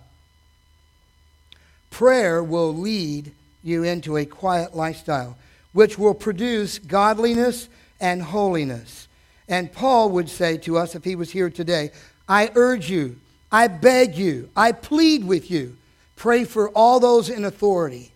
Prayer 1.90 2.44
will 2.44 2.74
lead 2.74 3.32
you 3.64 3.84
into 3.84 4.18
a 4.18 4.26
quiet 4.26 4.76
lifestyle, 4.76 5.36
which 5.72 5.98
will 5.98 6.14
produce 6.14 6.78
godliness 6.78 7.70
and 8.04 8.22
holiness. 8.22 9.08
And 9.48 9.72
Paul 9.72 10.10
would 10.10 10.30
say 10.30 10.58
to 10.58 10.78
us 10.78 10.94
if 10.94 11.06
he 11.06 11.16
was 11.16 11.32
here 11.32 11.50
today, 11.50 11.92
I 12.28 12.52
urge 12.54 12.90
you, 12.90 13.20
I 13.50 13.68
beg 13.68 14.16
you, 14.16 14.50
I 14.56 14.74
plead 14.74 15.24
with 15.24 15.50
you, 15.50 15.78
pray 16.18 16.44
for 16.44 16.70
all 16.70 17.00
those 17.00 17.30
in 17.30 17.46
authority 17.46 18.12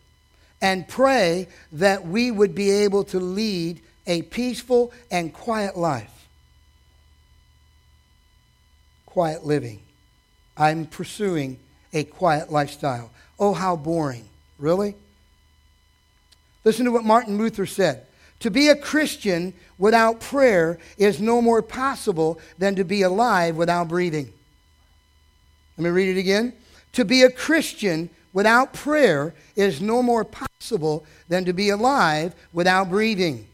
and 0.62 0.88
pray 0.88 1.48
that 1.72 2.06
we 2.06 2.32
would 2.32 2.54
be 2.54 2.70
able 2.70 3.06
to 3.06 3.20
lead 3.20 3.82
a 4.06 4.24
peaceful 4.24 4.92
and 5.10 5.34
quiet 5.34 5.78
life. 5.78 6.28
Quiet 9.06 9.46
living. 9.46 9.80
I'm 10.58 10.86
pursuing 10.86 11.60
a 11.94 12.04
quiet 12.04 12.52
lifestyle. 12.52 13.10
Oh, 13.40 13.54
how 13.54 13.78
boring. 13.78 14.28
Really? 14.60 14.96
Listen 16.66 16.86
to 16.86 16.92
what 16.92 17.06
Martin 17.06 17.38
Luther 17.38 17.66
said. 17.66 18.07
To 18.42 18.52
be 18.52 18.68
a 18.68 18.76
Christian 18.76 19.54
without 19.78 20.20
prayer 20.20 20.78
is 20.98 21.20
no 21.20 21.42
more 21.42 21.62
possible 21.62 22.40
than 22.58 22.76
to 22.76 22.84
be 22.84 23.02
alive 23.02 23.56
without 23.56 23.88
breathing. 23.88 24.32
Let 25.78 25.84
me 25.84 25.90
read 25.90 26.16
it 26.16 26.20
again. 26.20 26.54
To 26.94 27.06
be 27.06 27.24
a 27.24 27.32
Christian 27.32 28.10
without 28.34 28.74
prayer 28.74 29.34
is 29.56 29.82
no 29.82 30.02
more 30.02 30.24
possible 30.24 31.06
than 31.28 31.46
to 31.46 31.54
be 31.54 31.70
alive 31.70 32.34
without 32.54 32.90
breathing. 32.90 33.48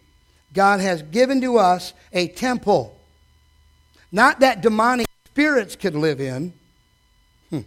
God 0.54 0.80
has 0.80 1.02
given 1.02 1.42
to 1.42 1.58
us 1.58 1.94
a 2.12 2.28
temple, 2.28 2.98
not 4.12 4.40
that 4.42 4.62
demonic 4.62 5.08
spirits 5.26 5.76
could 5.76 5.96
live 5.96 6.22
in, 6.22 6.54
hmm. 7.50 7.62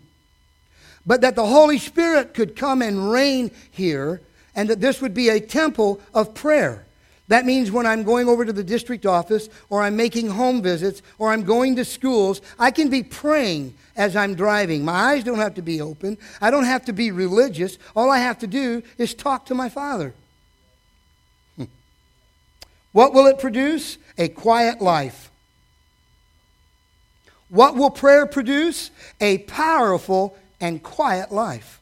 but 1.04 1.20
that 1.22 1.34
the 1.34 1.46
Holy 1.46 1.78
Spirit 1.78 2.32
could 2.32 2.54
come 2.54 2.80
and 2.80 3.10
reign 3.10 3.50
here, 3.70 4.20
and 4.54 4.70
that 4.70 4.80
this 4.80 5.00
would 5.02 5.14
be 5.14 5.28
a 5.28 5.40
temple 5.40 6.00
of 6.14 6.32
prayer. 6.32 6.85
That 7.28 7.44
means 7.44 7.72
when 7.72 7.86
I'm 7.86 8.04
going 8.04 8.28
over 8.28 8.44
to 8.44 8.52
the 8.52 8.62
district 8.62 9.04
office, 9.04 9.48
or 9.68 9.82
I'm 9.82 9.96
making 9.96 10.28
home 10.28 10.62
visits, 10.62 11.02
or 11.18 11.32
I'm 11.32 11.42
going 11.42 11.76
to 11.76 11.84
schools, 11.84 12.40
I 12.58 12.70
can 12.70 12.88
be 12.88 13.02
praying 13.02 13.74
as 13.96 14.14
I'm 14.14 14.34
driving. 14.34 14.84
My 14.84 14.92
eyes 14.92 15.24
don't 15.24 15.38
have 15.38 15.54
to 15.54 15.62
be 15.62 15.80
open. 15.80 16.18
I 16.40 16.50
don't 16.50 16.64
have 16.64 16.84
to 16.84 16.92
be 16.92 17.10
religious. 17.10 17.78
All 17.96 18.10
I 18.10 18.18
have 18.18 18.38
to 18.40 18.46
do 18.46 18.82
is 18.96 19.12
talk 19.12 19.46
to 19.46 19.54
my 19.54 19.68
Father. 19.68 20.14
Hmm. 21.56 21.64
What 22.92 23.12
will 23.12 23.26
it 23.26 23.40
produce? 23.40 23.98
A 24.18 24.28
quiet 24.28 24.80
life. 24.80 25.30
What 27.48 27.74
will 27.74 27.90
prayer 27.90 28.26
produce? 28.26 28.90
A 29.20 29.38
powerful 29.38 30.36
and 30.60 30.82
quiet 30.82 31.32
life. 31.32 31.80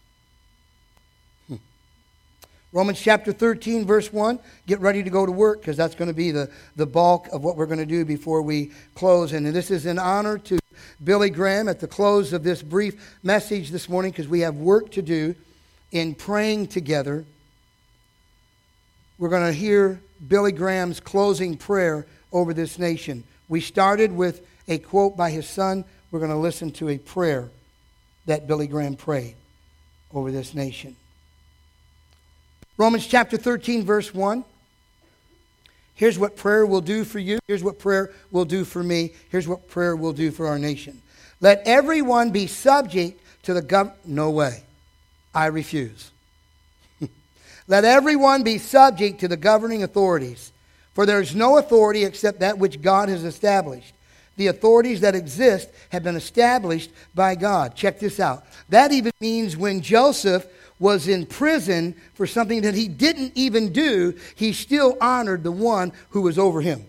Romans 2.74 3.00
chapter 3.00 3.32
13, 3.32 3.86
verse 3.86 4.12
1. 4.12 4.40
Get 4.66 4.80
ready 4.80 5.04
to 5.04 5.08
go 5.08 5.24
to 5.24 5.30
work 5.30 5.60
because 5.60 5.76
that's 5.76 5.94
going 5.94 6.08
to 6.08 6.14
be 6.14 6.32
the, 6.32 6.50
the 6.74 6.84
bulk 6.84 7.28
of 7.28 7.44
what 7.44 7.56
we're 7.56 7.66
going 7.66 7.78
to 7.78 7.86
do 7.86 8.04
before 8.04 8.42
we 8.42 8.72
close. 8.96 9.32
And 9.32 9.46
this 9.46 9.70
is 9.70 9.86
in 9.86 9.96
honor 9.96 10.38
to 10.38 10.58
Billy 11.04 11.30
Graham 11.30 11.68
at 11.68 11.78
the 11.78 11.86
close 11.86 12.32
of 12.32 12.42
this 12.42 12.62
brief 12.62 13.16
message 13.22 13.70
this 13.70 13.88
morning 13.88 14.10
because 14.10 14.26
we 14.26 14.40
have 14.40 14.56
work 14.56 14.90
to 14.90 15.02
do 15.02 15.36
in 15.92 16.16
praying 16.16 16.66
together. 16.66 17.24
We're 19.18 19.28
going 19.28 19.46
to 19.46 19.56
hear 19.56 20.00
Billy 20.26 20.50
Graham's 20.50 20.98
closing 20.98 21.56
prayer 21.56 22.06
over 22.32 22.52
this 22.52 22.76
nation. 22.76 23.22
We 23.48 23.60
started 23.60 24.10
with 24.10 24.44
a 24.66 24.78
quote 24.78 25.16
by 25.16 25.30
his 25.30 25.48
son. 25.48 25.84
We're 26.10 26.18
going 26.18 26.32
to 26.32 26.36
listen 26.36 26.72
to 26.72 26.88
a 26.88 26.98
prayer 26.98 27.50
that 28.26 28.48
Billy 28.48 28.66
Graham 28.66 28.96
prayed 28.96 29.36
over 30.12 30.32
this 30.32 30.54
nation. 30.54 30.96
Romans 32.76 33.06
chapter 33.06 33.36
13, 33.36 33.84
verse 33.84 34.12
1. 34.12 34.44
Here's 35.94 36.18
what 36.18 36.36
prayer 36.36 36.66
will 36.66 36.80
do 36.80 37.04
for 37.04 37.20
you. 37.20 37.38
Here's 37.46 37.62
what 37.62 37.78
prayer 37.78 38.12
will 38.32 38.44
do 38.44 38.64
for 38.64 38.82
me. 38.82 39.12
Here's 39.28 39.46
what 39.46 39.68
prayer 39.68 39.94
will 39.94 40.12
do 40.12 40.32
for 40.32 40.48
our 40.48 40.58
nation. 40.58 41.00
Let 41.40 41.62
everyone 41.66 42.30
be 42.30 42.48
subject 42.48 43.20
to 43.44 43.54
the 43.54 43.62
government. 43.62 44.00
No 44.06 44.30
way. 44.30 44.64
I 45.32 45.46
refuse. 45.46 46.10
Let 47.68 47.84
everyone 47.84 48.42
be 48.42 48.58
subject 48.58 49.20
to 49.20 49.28
the 49.28 49.36
governing 49.36 49.84
authorities, 49.84 50.52
for 50.94 51.06
there 51.06 51.20
is 51.20 51.34
no 51.34 51.58
authority 51.58 52.04
except 52.04 52.40
that 52.40 52.58
which 52.58 52.82
God 52.82 53.08
has 53.08 53.22
established. 53.22 53.94
The 54.36 54.48
authorities 54.48 55.00
that 55.02 55.14
exist 55.14 55.68
have 55.90 56.02
been 56.02 56.16
established 56.16 56.90
by 57.14 57.36
God. 57.36 57.76
Check 57.76 58.00
this 58.00 58.18
out. 58.18 58.44
That 58.68 58.90
even 58.90 59.12
means 59.20 59.56
when 59.56 59.80
Joseph 59.80 60.46
was 60.84 61.08
in 61.08 61.24
prison 61.24 61.94
for 62.12 62.26
something 62.26 62.60
that 62.60 62.74
he 62.74 62.88
didn't 62.88 63.32
even 63.34 63.72
do, 63.72 64.14
he 64.34 64.52
still 64.52 64.98
honored 65.00 65.42
the 65.42 65.50
one 65.50 65.90
who 66.10 66.20
was 66.20 66.38
over 66.38 66.60
him. 66.60 66.84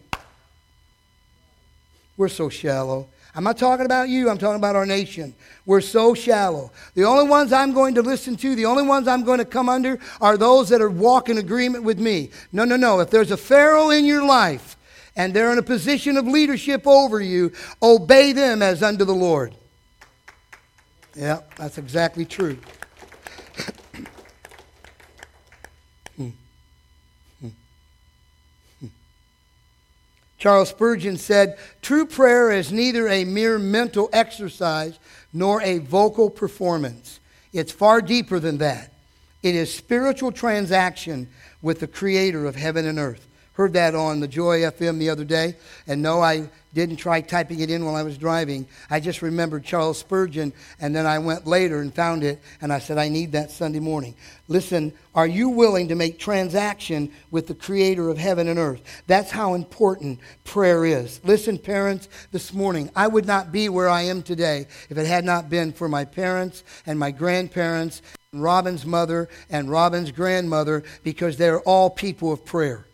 We're 2.18 2.28
so 2.28 2.50
shallow. 2.50 3.08
I'm 3.34 3.46
not 3.46 3.58
talking 3.58 3.86
about 3.86 4.10
you, 4.10 4.30
I'm 4.30 4.38
talking 4.38 4.58
about 4.58 4.76
our 4.76 4.86
nation. 4.86 5.34
We're 5.66 5.80
so 5.80 6.14
shallow. 6.14 6.74
The 6.94 7.06
only 7.06 7.30
ones 7.30 7.54
I'm 7.54 7.72
going 7.72 7.96
to 7.96 8.02
listen 8.02 8.36
to, 8.36 8.54
the 8.54 8.66
only 8.66 8.84
ones 8.84 9.08
I'm 9.08 9.24
going 9.24 9.40
to 9.40 9.46
come 9.46 9.70
under 9.70 9.98
are 10.20 10.36
those 10.36 10.68
that 10.70 10.82
are 10.82 10.90
walk 10.90 11.30
in 11.30 11.38
agreement 11.38 11.86
with 11.86 11.98
me. 11.98 12.32
No, 12.52 12.66
no, 12.66 12.76
no. 12.76 13.00
If 13.00 13.10
there's 13.10 13.32
a 13.32 13.38
Pharaoh 13.38 13.92
in 13.92 14.04
your 14.04 14.26
life 14.26 14.76
and 15.16 15.34
they're 15.34 15.54
in 15.54 15.58
a 15.58 15.64
position 15.64 16.18
of 16.18 16.28
leadership 16.28 16.86
over 16.86 17.22
you, 17.22 17.54
obey 17.82 18.34
them 18.34 18.62
as 18.62 18.84
unto 18.84 19.06
the 19.06 19.16
Lord. 19.16 19.56
Yeah, 21.16 21.44
that's 21.56 21.78
exactly 21.78 22.26
true. 22.26 22.58
Charles 30.38 30.70
Spurgeon 30.70 31.18
said, 31.18 31.58
True 31.82 32.06
prayer 32.06 32.52
is 32.52 32.72
neither 32.72 33.08
a 33.08 33.26
mere 33.26 33.58
mental 33.58 34.10
exercise 34.14 35.00
nor 35.34 35.62
a 35.62 35.80
vocal 35.80 36.30
performance. 36.30 37.20
It's 37.52 37.72
far 37.72 38.02
deeper 38.02 38.40
than 38.40 38.60
that. 38.60 38.94
It 39.42 39.56
is 39.56 39.74
spiritual 39.74 40.32
transaction 40.32 41.30
with 41.62 41.80
the 41.80 41.88
creator 41.88 42.46
of 42.46 42.56
heaven 42.56 42.86
and 42.86 43.00
earth. 43.00 43.28
Heard 43.54 43.74
that 43.74 43.96
on 43.96 44.20
the 44.20 44.28
Joy 44.28 44.60
FM 44.60 45.00
the 45.00 45.10
other 45.10 45.24
day. 45.24 45.56
And 45.88 46.02
no, 46.02 46.22
I 46.22 46.50
didn't 46.76 46.98
try 46.98 47.22
typing 47.22 47.62
it 47.62 47.72
in 47.72 47.84
while 47.86 47.96
I 47.96 48.04
was 48.04 48.18
driving. 48.18 48.68
I 48.90 49.00
just 49.00 49.24
remembered 49.24 49.64
Charles 49.64 49.98
Spurgeon, 49.98 50.54
and 50.80 50.96
then 50.96 51.08
I 51.08 51.18
went 51.18 51.48
later 51.48 51.80
and 51.80 51.92
found 51.92 52.24
it, 52.24 52.42
and 52.62 52.72
I 52.72 52.80
said, 52.80 53.00
I 53.00 53.10
need 53.10 53.32
that 53.32 53.50
Sunday 53.50 53.80
morning. 53.80 54.14
Listen, 54.48 54.94
are 55.16 55.26
you 55.26 55.50
willing 55.50 55.88
to 55.88 55.96
make 55.96 56.20
transaction 56.20 57.12
with 57.32 57.48
the 57.48 57.56
creator 57.56 58.10
of 58.10 58.18
heaven 58.18 58.50
and 58.50 58.60
earth? 58.60 58.82
That's 59.08 59.32
how 59.32 59.54
important 59.54 60.20
prayer 60.44 60.86
is. 60.86 61.22
Listen, 61.24 61.58
parents, 61.58 62.10
this 62.32 62.54
morning, 62.54 62.92
I 62.96 63.08
would 63.08 63.26
not 63.26 63.52
be 63.52 63.70
where 63.70 63.90
I 63.90 64.04
am 64.04 64.22
today 64.22 64.68
if 64.90 64.98
it 64.98 65.08
had 65.08 65.24
not 65.26 65.50
been 65.50 65.72
for 65.72 65.88
my 65.88 66.06
parents 66.06 66.64
and 66.86 67.00
my 67.00 67.12
grandparents, 67.12 68.02
and 68.34 68.44
Robin's 68.44 68.86
mother 68.86 69.30
and 69.50 69.72
Robin's 69.72 70.12
grandmother, 70.12 70.84
because 71.04 71.38
they're 71.38 71.62
all 71.62 71.90
people 71.90 72.34
of 72.34 72.44
prayer. 72.44 72.86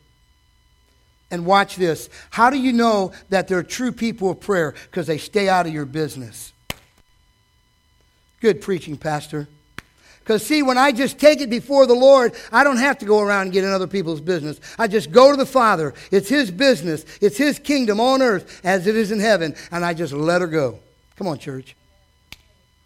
And 1.31 1.45
watch 1.45 1.77
this. 1.77 2.09
How 2.29 2.49
do 2.49 2.57
you 2.57 2.73
know 2.73 3.13
that 3.29 3.47
they're 3.47 3.63
true 3.63 3.91
people 3.91 4.29
of 4.29 4.41
prayer? 4.41 4.75
Because 4.85 5.07
they 5.07 5.17
stay 5.17 5.47
out 5.47 5.65
of 5.65 5.73
your 5.73 5.85
business. 5.85 6.51
Good 8.41 8.61
preaching, 8.61 8.97
Pastor. 8.97 9.47
Because, 10.19 10.45
see, 10.45 10.61
when 10.61 10.77
I 10.77 10.91
just 10.91 11.19
take 11.19 11.41
it 11.41 11.49
before 11.49 11.87
the 11.87 11.95
Lord, 11.95 12.35
I 12.51 12.63
don't 12.63 12.77
have 12.77 12.99
to 12.99 13.05
go 13.05 13.21
around 13.21 13.43
and 13.43 13.51
get 13.53 13.63
in 13.63 13.71
other 13.71 13.87
people's 13.87 14.21
business. 14.21 14.59
I 14.77 14.87
just 14.87 15.11
go 15.11 15.31
to 15.31 15.37
the 15.37 15.47
Father. 15.47 15.93
It's 16.11 16.29
His 16.29 16.51
business, 16.51 17.05
it's 17.21 17.37
His 17.37 17.57
kingdom 17.57 17.99
on 17.99 18.21
earth 18.21 18.61
as 18.63 18.85
it 18.87 18.95
is 18.95 19.11
in 19.11 19.19
heaven, 19.19 19.55
and 19.71 19.83
I 19.83 19.93
just 19.93 20.13
let 20.13 20.41
her 20.41 20.47
go. 20.47 20.79
Come 21.15 21.27
on, 21.27 21.39
church. 21.39 21.75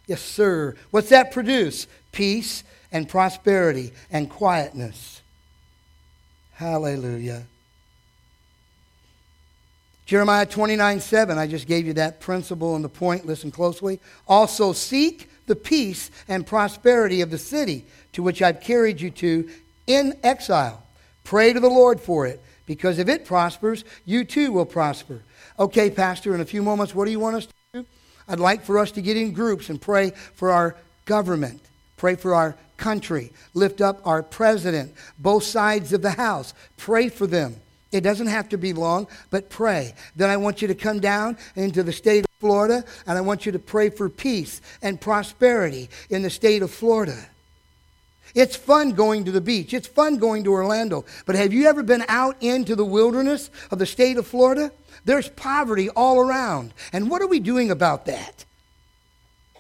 Yes, 0.07 0.21
sir. 0.21 0.75
What's 0.91 1.09
that 1.09 1.31
produce? 1.31 1.87
Peace 2.11 2.63
and 2.91 3.09
prosperity 3.09 3.91
and 4.11 4.29
quietness. 4.29 5.21
Hallelujah. 6.53 7.47
Jeremiah 10.05 10.45
29 10.45 10.99
7, 10.99 11.37
I 11.37 11.47
just 11.47 11.67
gave 11.67 11.87
you 11.87 11.93
that 11.93 12.19
principle 12.19 12.75
and 12.75 12.85
the 12.85 12.89
point. 12.89 13.25
Listen 13.25 13.51
closely. 13.51 13.99
Also, 14.27 14.71
seek 14.71 15.29
the 15.47 15.55
peace 15.55 16.11
and 16.27 16.45
prosperity 16.45 17.21
of 17.21 17.31
the 17.31 17.37
city 17.37 17.85
to 18.13 18.23
which 18.23 18.41
I've 18.41 18.61
carried 18.61 19.01
you 19.01 19.09
to 19.11 19.49
in 19.87 20.17
exile. 20.23 20.83
Pray 21.23 21.53
to 21.53 21.59
the 21.59 21.69
Lord 21.69 21.99
for 21.99 22.27
it, 22.27 22.41
because 22.65 22.99
if 22.99 23.07
it 23.07 23.25
prospers, 23.25 23.83
you 24.05 24.23
too 24.23 24.51
will 24.51 24.65
prosper. 24.65 25.21
Okay, 25.57 25.89
Pastor, 25.89 26.35
in 26.35 26.41
a 26.41 26.45
few 26.45 26.61
moments, 26.61 26.93
what 26.93 27.05
do 27.05 27.11
you 27.11 27.19
want 27.19 27.37
us 27.37 27.45
to 27.47 27.53
do? 27.73 27.85
I'd 28.27 28.39
like 28.39 28.63
for 28.63 28.77
us 28.77 28.91
to 28.91 29.01
get 29.01 29.17
in 29.17 29.33
groups 29.33 29.69
and 29.69 29.81
pray 29.81 30.11
for 30.33 30.51
our 30.51 30.75
government, 31.05 31.61
pray 31.97 32.15
for 32.15 32.35
our 32.35 32.55
country, 32.77 33.31
lift 33.53 33.81
up 33.81 34.05
our 34.05 34.21
president, 34.21 34.93
both 35.17 35.43
sides 35.43 35.93
of 35.93 36.01
the 36.01 36.11
house, 36.11 36.53
pray 36.77 37.09
for 37.09 37.25
them. 37.25 37.55
It 37.95 38.03
doesn't 38.03 38.27
have 38.27 38.49
to 38.49 38.57
be 38.57 38.73
long, 38.73 39.07
but 39.29 39.49
pray. 39.49 39.93
Then 40.17 40.29
I 40.29 40.35
want 40.35 40.61
you 40.61 40.67
to 40.67 40.75
come 40.75 40.99
down 40.99 41.37
into 41.55 41.81
the 41.81 41.93
state 41.93 42.25
of 42.25 42.39
Florida, 42.41 42.83
and 43.07 43.17
I 43.17 43.21
want 43.21 43.45
you 43.45 43.53
to 43.53 43.59
pray 43.59 43.89
for 43.89 44.09
peace 44.09 44.59
and 44.81 44.99
prosperity 44.99 45.89
in 46.09 46.21
the 46.21 46.29
state 46.29 46.61
of 46.61 46.71
Florida. 46.71 47.17
It's 48.33 48.57
fun 48.57 48.91
going 48.91 49.23
to 49.23 49.31
the 49.31 49.39
beach. 49.39 49.73
It's 49.73 49.87
fun 49.87 50.17
going 50.17 50.43
to 50.43 50.51
Orlando. 50.51 51.05
But 51.25 51.37
have 51.37 51.53
you 51.53 51.67
ever 51.67 51.83
been 51.83 52.03
out 52.09 52.35
into 52.41 52.75
the 52.75 52.83
wilderness 52.83 53.49
of 53.71 53.79
the 53.79 53.85
state 53.85 54.17
of 54.17 54.27
Florida? 54.27 54.73
There's 55.05 55.29
poverty 55.29 55.87
all 55.87 56.19
around. 56.19 56.73
And 56.91 57.09
what 57.09 57.21
are 57.21 57.27
we 57.27 57.39
doing 57.39 57.71
about 57.71 58.07
that? 58.07 58.43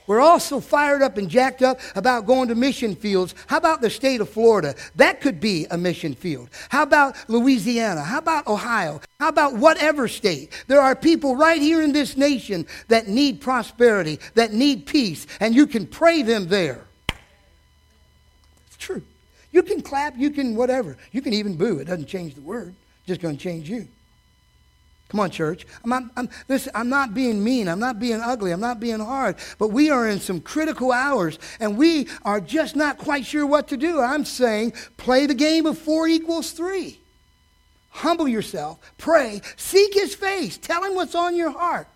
We're 0.07 0.19
all 0.19 0.39
so 0.39 0.61
fired 0.61 1.01
up 1.01 1.17
and 1.17 1.29
jacked 1.29 1.61
up 1.61 1.79
about 1.95 2.25
going 2.25 2.49
to 2.49 2.55
mission 2.55 2.95
fields. 2.95 3.33
How 3.47 3.57
about 3.57 3.81
the 3.81 3.89
state 3.89 4.21
of 4.21 4.29
Florida? 4.29 4.75
That 4.95 5.21
could 5.21 5.39
be 5.39 5.65
a 5.71 5.77
mission 5.77 6.13
field. 6.13 6.49
How 6.69 6.83
about 6.83 7.15
Louisiana? 7.27 8.01
How 8.01 8.19
about 8.19 8.47
Ohio? 8.47 9.01
How 9.19 9.29
about 9.29 9.55
whatever 9.55 10.07
state? 10.07 10.51
There 10.67 10.81
are 10.81 10.95
people 10.95 11.35
right 11.35 11.61
here 11.61 11.81
in 11.81 11.91
this 11.91 12.17
nation 12.17 12.67
that 12.87 13.07
need 13.07 13.41
prosperity, 13.41 14.19
that 14.35 14.53
need 14.53 14.85
peace, 14.85 15.25
and 15.39 15.55
you 15.55 15.65
can 15.65 15.87
pray 15.87 16.21
them 16.21 16.47
there. 16.47 16.81
It's 18.67 18.77
true. 18.77 19.01
You 19.51 19.63
can 19.63 19.81
clap, 19.81 20.17
you 20.17 20.31
can 20.31 20.55
whatever. 20.55 20.97
You 21.11 21.21
can 21.21 21.33
even 21.33 21.55
boo. 21.55 21.79
It 21.79 21.85
doesn't 21.85 22.07
change 22.07 22.35
the 22.35 22.41
word, 22.41 22.75
it's 22.99 23.07
just 23.07 23.21
going 23.21 23.37
to 23.37 23.43
change 23.43 23.69
you. 23.69 23.87
Come 25.09 25.19
on, 25.19 25.29
church. 25.29 25.67
I'm 25.83 25.89
not, 25.89 26.03
I'm, 26.17 26.29
listen, 26.47 26.71
I'm 26.73 26.89
not 26.89 27.13
being 27.13 27.43
mean. 27.43 27.67
I'm 27.67 27.79
not 27.79 27.99
being 27.99 28.21
ugly. 28.21 28.51
I'm 28.51 28.59
not 28.59 28.79
being 28.79 28.99
hard. 28.99 29.35
But 29.59 29.69
we 29.69 29.89
are 29.89 30.09
in 30.09 30.19
some 30.19 30.41
critical 30.41 30.91
hours, 30.91 31.37
and 31.59 31.77
we 31.77 32.07
are 32.23 32.41
just 32.41 32.75
not 32.75 32.97
quite 32.97 33.25
sure 33.25 33.45
what 33.45 33.67
to 33.67 33.77
do. 33.77 34.01
I'm 34.01 34.25
saying 34.25 34.73
play 34.97 35.25
the 35.27 35.35
game 35.35 35.65
of 35.67 35.77
four 35.77 36.07
equals 36.07 36.51
three. 36.51 36.99
Humble 37.91 38.27
yourself. 38.27 38.79
Pray. 38.97 39.41
Seek 39.55 39.93
his 39.93 40.15
face. 40.15 40.57
Tell 40.57 40.83
him 40.83 40.95
what's 40.95 41.15
on 41.15 41.35
your 41.35 41.51
heart. 41.51 41.87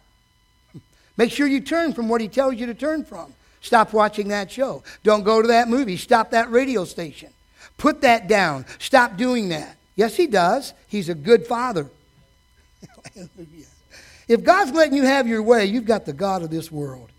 Make 1.17 1.31
sure 1.31 1.47
you 1.47 1.59
turn 1.59 1.93
from 1.93 2.07
what 2.07 2.21
he 2.21 2.29
tells 2.29 2.55
you 2.55 2.67
to 2.67 2.73
turn 2.73 3.03
from. 3.03 3.33
Stop 3.59 3.91
watching 3.91 4.29
that 4.29 4.49
show. 4.49 4.83
Don't 5.03 5.23
go 5.23 5.41
to 5.41 5.49
that 5.49 5.67
movie. 5.67 5.97
Stop 5.97 6.31
that 6.31 6.49
radio 6.49 6.85
station. 6.85 7.31
Put 7.77 8.01
that 8.01 8.29
down. 8.29 8.65
Stop 8.77 9.17
doing 9.17 9.49
that. 9.49 9.75
Yes, 9.97 10.15
he 10.15 10.27
does. 10.27 10.73
He's 10.87 11.09
a 11.09 11.15
good 11.15 11.45
father. 11.45 11.89
Hallelujah. 13.19 13.65
If 14.27 14.43
God's 14.43 14.71
letting 14.71 14.95
you 14.95 15.03
have 15.03 15.27
your 15.27 15.41
way, 15.41 15.65
you've 15.65 15.85
got 15.85 16.05
the 16.05 16.13
God 16.13 16.43
of 16.43 16.49
this 16.49 16.71
world. 16.71 17.09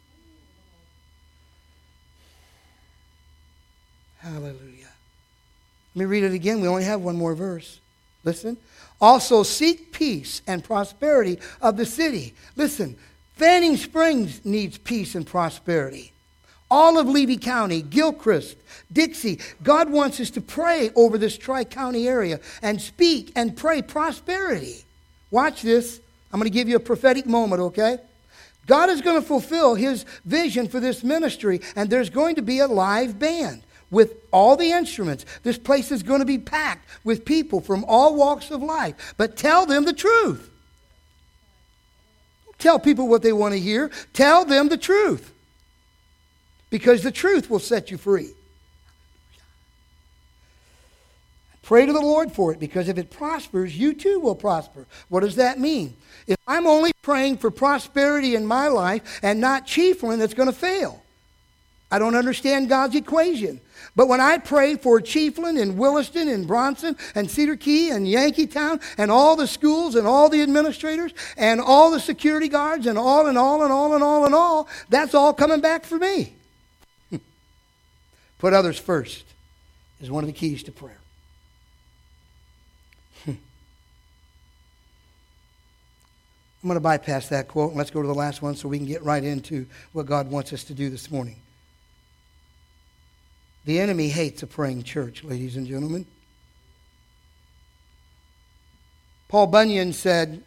Hallelujah. 4.19 4.89
Let 5.95 6.01
me 6.01 6.05
read 6.05 6.25
it 6.25 6.33
again. 6.33 6.61
We 6.61 6.69
only 6.69 6.85
have 6.85 7.01
one 7.01 7.17
more 7.17 7.35
verse. 7.35 7.81
Listen. 8.23 8.57
Also, 9.01 9.43
seek 9.43 9.93
peace 9.93 10.43
and 10.47 10.63
prosperity 10.63 11.39
of 11.61 11.77
the 11.77 11.87
city. 11.87 12.35
Listen, 12.55 12.97
Fanning 13.35 13.77
Springs 13.77 14.45
needs 14.45 14.77
peace 14.79 15.15
and 15.15 15.27
prosperity. 15.27 16.13
All 16.71 16.99
of 16.99 17.09
Levy 17.09 17.39
County, 17.39 17.83
Gilchrist, 17.83 18.57
Dixie, 18.93 19.41
God 19.63 19.91
wants 19.91 20.21
us 20.21 20.31
to 20.31 20.41
pray 20.41 20.91
over 20.95 21.19
this 21.19 21.37
Tri 21.37 21.65
County 21.65 22.07
area 22.07 22.39
and 22.63 22.81
speak 22.81 23.33
and 23.35 23.57
pray 23.57 23.83
prosperity. 23.83 24.85
Watch 25.31 25.63
this. 25.63 26.01
I'm 26.33 26.39
going 26.39 26.51
to 26.51 26.55
give 26.55 26.69
you 26.69 26.77
a 26.77 26.81
prophetic 26.81 27.27
moment, 27.27 27.61
okay? 27.63 27.99
God 28.67 28.91
is 28.91 29.01
going 29.01 29.21
to 29.21 29.27
fulfill 29.27 29.75
his 29.75 30.05
vision 30.25 30.69
for 30.69 30.81
this 30.81 31.03
ministry, 31.03 31.61
and 31.75 31.91
there's 31.91 32.11
going 32.11 32.37
to 32.37 32.43
be 32.43 32.61
a 32.61 32.69
live 32.69 33.19
band 33.19 33.63
with 33.91 34.15
all 34.31 34.57
the 34.57 34.71
instruments. 34.71 35.27
This 35.43 35.59
place 35.59 35.91
is 35.91 36.03
going 36.03 36.21
to 36.21 36.27
be 36.27 36.39
packed 36.39 36.89
with 37.03 37.25
people 37.25 37.61
from 37.61 37.85
all 37.89 38.15
walks 38.15 38.51
of 38.51 38.63
life. 38.63 39.15
But 39.17 39.37
tell 39.37 39.67
them 39.67 39.85
the 39.85 39.93
truth. 39.93 40.49
Tell 42.59 42.79
people 42.79 43.09
what 43.09 43.23
they 43.23 43.33
want 43.33 43.55
to 43.55 43.61
hear. 43.61 43.91
Tell 44.13 44.45
them 44.45 44.69
the 44.69 44.77
truth. 44.77 45.33
Because 46.69 47.03
the 47.03 47.11
truth 47.11 47.51
will 47.51 47.59
set 47.59 47.91
you 47.91 47.99
free. 47.99 48.31
Pray 51.63 51.87
to 51.87 51.93
the 51.93 52.01
Lord 52.01 52.33
for 52.33 52.53
it 52.53 52.59
because 52.59 52.89
if 52.89 52.99
it 52.99 53.11
prospers, 53.11 53.77
you 53.77 53.95
too 53.95 54.19
will 54.21 54.35
prosper. 54.35 54.87
What 55.09 55.21
does 55.21 55.37
that 55.37 55.59
mean? 55.59 55.97
If 56.27 56.39
I'm 56.47 56.67
only 56.67 56.93
praying 57.03 57.39
for 57.39 57.51
prosperity 57.51 58.35
in 58.35 58.47
my 58.47 58.69
life 58.69 59.21
and 59.23 59.41
not 59.41 59.67
Chiefland, 59.67 60.19
that's 60.19 60.35
going 60.35 60.49
to 60.49 60.55
fail. 60.55 61.03
I 61.91 61.99
don't 61.99 62.15
understand 62.15 62.69
God's 62.69 62.95
equation. 62.95 63.61
But 63.97 64.07
when 64.07 64.21
I 64.21 64.39
pray 64.39 64.77
for 64.77 65.01
Chiefland 65.01 65.61
and 65.61 65.77
Williston 65.77 66.29
and 66.29 66.47
Bronson 66.47 66.97
and 67.15 67.29
Cedar 67.29 67.57
Key 67.57 67.91
and 67.91 68.07
Yankeetown 68.07 68.81
and 68.97 69.11
all 69.11 69.35
the 69.35 69.49
schools 69.49 69.97
and 69.97 70.07
all 70.07 70.29
the 70.29 70.43
administrators 70.43 71.13
and 71.37 71.61
all 71.61 71.91
the 71.91 71.99
security 71.99 72.49
guards 72.49 72.87
and 72.87 72.97
all 72.97 73.27
and 73.27 73.37
all 73.37 73.65
and 73.65 73.73
all 73.73 73.95
and 73.95 74.05
all 74.05 74.25
and 74.25 74.35
all, 74.35 74.69
that's 74.89 75.15
all 75.15 75.35
coming 75.35 75.61
back 75.61 75.85
for 75.85 75.99
me. 75.99 76.35
Put 78.39 78.53
others 78.53 78.79
first 78.79 79.25
is 80.01 80.11
one 80.11 80.23
of 80.23 80.29
the 80.29 80.33
keys 80.33 80.63
to 80.65 80.73
prayer. 80.73 81.00
I'm 86.63 86.69
going 86.69 86.77
to 86.77 86.81
bypass 86.81 87.29
that 87.29 87.49
quote 87.49 87.71
and 87.71 87.79
let's 87.79 87.91
go 87.91 88.03
to 88.03 88.09
the 88.09 88.15
last 88.15 88.43
one 88.43 88.55
so 88.55 88.69
we 88.69 88.77
can 88.77 88.87
get 88.87 89.03
right 89.03 89.25
into 89.25 89.67
what 89.93 90.07
God 90.07 90.31
wants 90.31 90.53
us 90.53 90.65
to 90.65 90.75
do 90.75 90.91
this 90.91 91.11
morning. 91.11 91.37
The 93.65 93.81
enemy 93.81 94.09
hates 94.09 94.43
a 94.43 94.47
praying 94.47 94.83
church, 94.83 95.25
ladies 95.25 95.57
and 95.57 95.67
gentlemen. 95.67 96.05
Paul 99.29 99.47
Bunyan 99.47 99.93
said, 99.93 100.43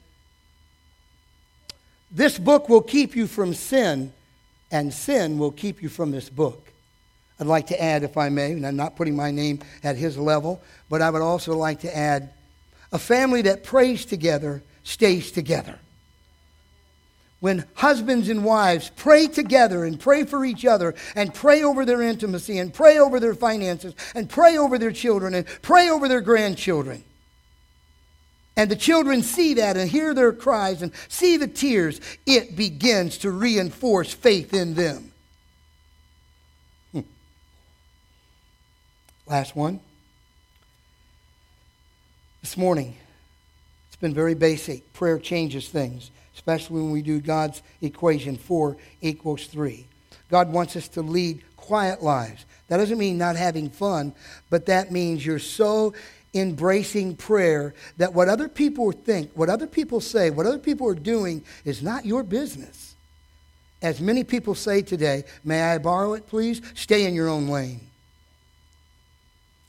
This 2.12 2.38
book 2.38 2.69
will 2.69 2.82
keep 2.82 3.15
you 3.15 3.26
from 3.28 3.54
sin, 3.54 4.13
and 4.71 4.93
sin 4.93 5.39
will 5.39 5.52
keep 5.52 5.82
you 5.82 5.89
from 5.89 6.12
this 6.12 6.30
book. 6.30 6.71
I'd 7.39 7.47
like 7.47 7.67
to 7.67 7.82
add, 7.82 8.04
if 8.04 8.17
I 8.17 8.30
may, 8.30 8.52
and 8.52 8.67
I'm 8.67 8.76
not 8.76 8.95
putting 8.95 9.15
my 9.15 9.32
name 9.32 9.60
at 9.84 9.95
his 9.95 10.17
level, 10.17 10.62
but 10.89 11.02
I 11.02 11.10
would 11.10 11.21
also 11.21 11.56
like 11.56 11.80
to 11.82 11.95
add 11.95 12.30
a 12.91 12.99
family 12.99 13.41
that 13.43 13.63
prays 13.63 14.06
together 14.06 14.62
stays 14.84 15.32
together 15.32 15.80
when 17.44 17.66
husbands 17.74 18.30
and 18.30 18.46
wives 18.46 18.90
pray 18.96 19.28
together 19.28 19.84
and 19.84 20.00
pray 20.00 20.24
for 20.24 20.46
each 20.46 20.64
other 20.64 20.96
and 21.14 21.34
pray 21.34 21.62
over 21.62 21.84
their 21.84 22.02
intimacy 22.02 22.58
and 22.58 22.74
pray 22.74 22.98
over 22.98 23.20
their 23.20 23.36
finances 23.36 23.94
and 24.16 24.30
pray 24.30 24.58
over 24.58 24.78
their 24.78 24.94
children 24.94 25.34
and 25.34 25.46
pray 25.62 25.90
over 25.90 26.08
their 26.08 26.22
grandchildren. 26.22 27.04
And 28.56 28.72
the 28.72 28.78
children 28.78 29.22
see 29.24 29.56
that 29.56 29.76
and 29.76 29.90
hear 29.90 30.14
their 30.14 30.32
cries 30.32 30.82
and 30.82 30.94
see 31.10 31.36
the 31.36 31.50
tears, 31.50 32.00
it 32.26 32.56
begins 32.56 33.18
to 33.18 33.32
reinforce 33.32 34.14
faith 34.14 34.54
in 34.54 34.76
them. 34.76 35.12
Hmm. 36.94 37.02
Last 39.28 39.54
one. 39.54 39.82
This 42.40 42.56
morning, 42.56 42.96
it's 43.90 43.98
been 43.98 44.14
very 44.14 44.34
basic. 44.34 44.94
Prayer 44.94 45.20
changes 45.20 45.68
things 45.68 46.10
especially 46.36 46.82
when 46.82 46.91
we 46.91 47.02
do 47.02 47.19
God's 47.19 47.62
equation 47.82 48.38
4 48.38 48.78
equals 49.02 49.46
3. 49.48 49.86
God 50.30 50.52
wants 50.52 50.76
us 50.76 50.88
to 50.89 51.02
lead 51.02 51.43
quiet 51.56 52.02
lives. 52.02 52.46
That 52.67 52.78
doesn't 52.78 52.98
mean 52.98 53.17
not 53.17 53.36
having 53.36 53.69
fun, 53.69 54.13
but 54.50 54.65
that 54.65 54.91
means 54.91 55.26
you're 55.26 55.39
so 55.39 55.93
embracing 56.34 57.15
prayer 57.15 57.76
that 57.98 58.13
what 58.13 58.28
other 58.28 58.48
people 58.48 58.91
think, 58.91 59.32
what 59.36 59.50
other 59.50 59.67
people 59.67 60.02
say, 60.02 60.32
what 60.32 60.48
other 60.48 60.58
people 60.58 60.88
are 60.88 60.96
doing 60.96 61.43
is 61.63 61.84
not 61.84 62.06
your 62.06 62.24
business. 62.24 62.96
as 63.84 64.00
many 64.00 64.24
people 64.24 64.56
say 64.56 64.82
today, 64.82 65.26
may 65.43 65.62
I 65.62 65.78
borrow 65.78 66.13
it, 66.13 66.26
please? 66.26 66.62
Stay 66.74 67.06
in 67.06 67.13
your 67.13 67.28
own 67.28 67.48
lane. 67.48 67.82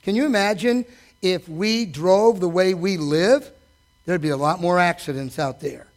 Can 0.03 0.15
you 0.15 0.25
imagine 0.25 0.85
if 1.21 1.47
we 1.49 1.85
drove 1.85 2.39
the 2.39 2.49
way 2.49 2.73
we 2.73 2.95
live? 2.97 3.51
There'd 4.05 4.21
be 4.21 4.29
a 4.29 4.37
lot 4.37 4.61
more 4.61 4.79
accidents 4.79 5.37
out 5.37 5.59
there. 5.59 5.87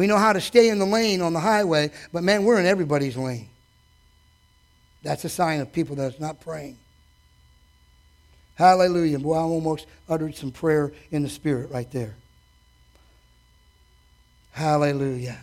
We 0.00 0.06
know 0.06 0.16
how 0.16 0.32
to 0.32 0.40
stay 0.40 0.70
in 0.70 0.78
the 0.78 0.86
lane 0.86 1.20
on 1.20 1.34
the 1.34 1.40
highway, 1.40 1.90
but 2.10 2.22
man, 2.22 2.44
we're 2.44 2.58
in 2.58 2.64
everybody's 2.64 3.18
lane. 3.18 3.50
That's 5.02 5.26
a 5.26 5.28
sign 5.28 5.60
of 5.60 5.74
people 5.74 5.94
that's 5.94 6.18
not 6.18 6.40
praying. 6.40 6.78
Hallelujah. 8.54 9.18
Boy, 9.18 9.34
I 9.34 9.40
almost 9.40 9.84
uttered 10.08 10.34
some 10.34 10.52
prayer 10.52 10.90
in 11.10 11.22
the 11.22 11.28
spirit 11.28 11.70
right 11.70 11.90
there. 11.90 12.14
Hallelujah. 14.52 15.36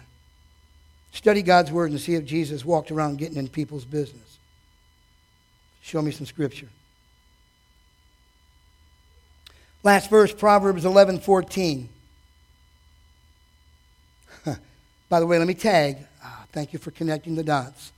Study 1.11 1.43
God's 1.43 1.71
word 1.71 1.91
and 1.91 2.01
see 2.01 2.15
if 2.15 2.25
Jesus 2.25 2.65
walked 2.65 2.89
around 2.89 3.19
getting 3.19 3.37
in 3.37 3.49
people's 3.49 3.85
business. 3.85 4.39
Show 5.83 6.01
me 6.01 6.09
some 6.09 6.25
scripture. 6.25 6.69
Last 9.83 10.09
verse, 10.09 10.33
Proverbs 10.33 10.83
11 10.83 11.19
14. 11.19 11.89
By 15.09 15.19
the 15.19 15.25
way, 15.25 15.37
let 15.39 15.47
me 15.47 15.53
tag. 15.53 15.97
Ah, 16.23 16.45
thank 16.51 16.73
you 16.73 16.79
for 16.79 16.91
connecting 16.91 17.35
the 17.35 17.43
dots. 17.43 17.91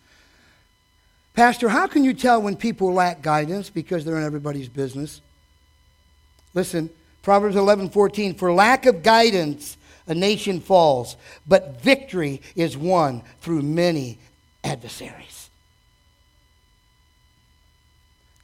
Pastor, 1.33 1.69
how 1.69 1.87
can 1.87 2.03
you 2.03 2.13
tell 2.13 2.41
when 2.41 2.55
people 2.55 2.93
lack 2.93 3.21
guidance 3.21 3.69
because 3.69 4.03
they're 4.03 4.17
in 4.17 4.25
everybody's 4.25 4.69
business? 4.69 5.21
Listen, 6.53 6.89
Proverbs 7.21 7.55
11 7.55 7.89
14. 7.89 8.35
For 8.35 8.51
lack 8.51 8.85
of 8.85 9.03
guidance, 9.03 9.77
a 10.07 10.15
nation 10.15 10.59
falls, 10.59 11.15
but 11.47 11.81
victory 11.81 12.41
is 12.55 12.75
won 12.75 13.21
through 13.41 13.61
many 13.61 14.17
adversaries. 14.63 15.49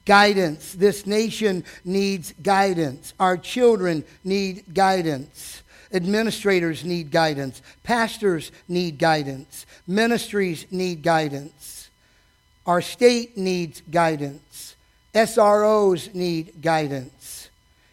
Guidance. 0.06 0.74
This 0.74 1.08
nation 1.08 1.64
needs 1.84 2.34
guidance. 2.42 3.14
Our 3.20 3.38
children 3.38 4.04
need 4.24 4.74
guidance. 4.74 5.64
Administrators 5.96 6.84
need 6.84 7.10
guidance. 7.10 7.62
Pastors 7.84 8.52
need 8.68 9.00
guidance. 9.00 9.66
Ministries 9.88 10.66
need 10.70 11.02
guidance. 11.02 11.90
Our 12.66 12.82
state 12.82 13.38
needs 13.38 13.82
guidance. 13.90 14.76
SROs 15.14 16.14
need 16.14 16.62
guidance. 16.62 17.50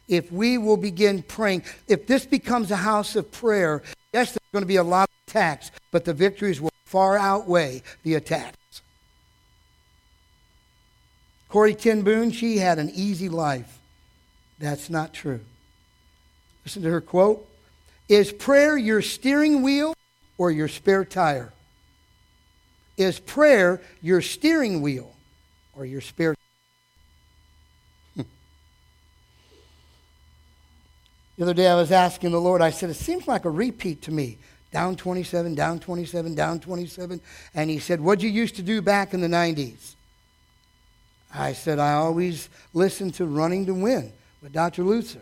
If 0.08 0.32
we 0.32 0.58
will 0.58 0.76
begin 0.76 1.22
praying, 1.22 1.62
if 1.86 2.08
this 2.08 2.26
becomes 2.26 2.72
a 2.72 2.76
house 2.76 3.14
of 3.14 3.30
prayer, 3.30 3.82
yes, 4.12 4.32
there's 4.32 4.50
going 4.52 4.64
to 4.64 4.66
be 4.66 4.76
a 4.76 4.82
lot 4.82 5.08
of 5.08 5.30
attacks, 5.30 5.70
but 5.92 6.04
the 6.04 6.12
victories 6.12 6.60
will 6.60 6.72
far 6.84 7.16
outweigh 7.16 7.82
the 8.02 8.16
attacks. 8.16 8.82
Corrie 11.48 11.74
Ten 11.74 12.02
Boom, 12.02 12.32
she 12.32 12.56
had 12.56 12.80
an 12.80 12.90
easy 12.94 13.28
life. 13.28 13.78
That's 14.58 14.90
not 14.90 15.14
true. 15.14 15.40
Listen 16.64 16.82
to 16.82 16.90
her 16.90 17.00
quote 17.00 17.48
is 18.12 18.30
prayer 18.30 18.76
your 18.76 19.00
steering 19.00 19.62
wheel 19.62 19.94
or 20.36 20.50
your 20.50 20.68
spare 20.68 21.02
tire? 21.02 21.50
Is 22.98 23.18
prayer 23.18 23.80
your 24.02 24.20
steering 24.20 24.82
wheel 24.82 25.14
or 25.74 25.86
your 25.86 26.02
spare 26.02 26.34
The 28.16 28.24
other 31.40 31.54
day 31.54 31.68
I 31.68 31.74
was 31.74 31.90
asking 31.90 32.32
the 32.32 32.40
Lord, 32.40 32.60
I 32.60 32.68
said, 32.68 32.90
it 32.90 32.94
seems 32.94 33.26
like 33.26 33.46
a 33.46 33.50
repeat 33.50 34.02
to 34.02 34.10
me. 34.10 34.36
Down 34.72 34.94
27, 34.94 35.54
down 35.54 35.80
27, 35.80 36.34
down 36.34 36.60
27. 36.60 37.18
And 37.54 37.70
he 37.70 37.78
said, 37.78 37.98
What'd 37.98 38.22
you 38.22 38.28
used 38.28 38.56
to 38.56 38.62
do 38.62 38.82
back 38.82 39.14
in 39.14 39.22
the 39.22 39.28
90s? 39.28 39.94
I 41.34 41.54
said, 41.54 41.78
I 41.78 41.94
always 41.94 42.50
listened 42.74 43.14
to 43.14 43.24
Running 43.24 43.64
to 43.66 43.72
Win 43.72 44.12
with 44.42 44.52
Dr. 44.52 44.82
Lutzer. 44.82 45.20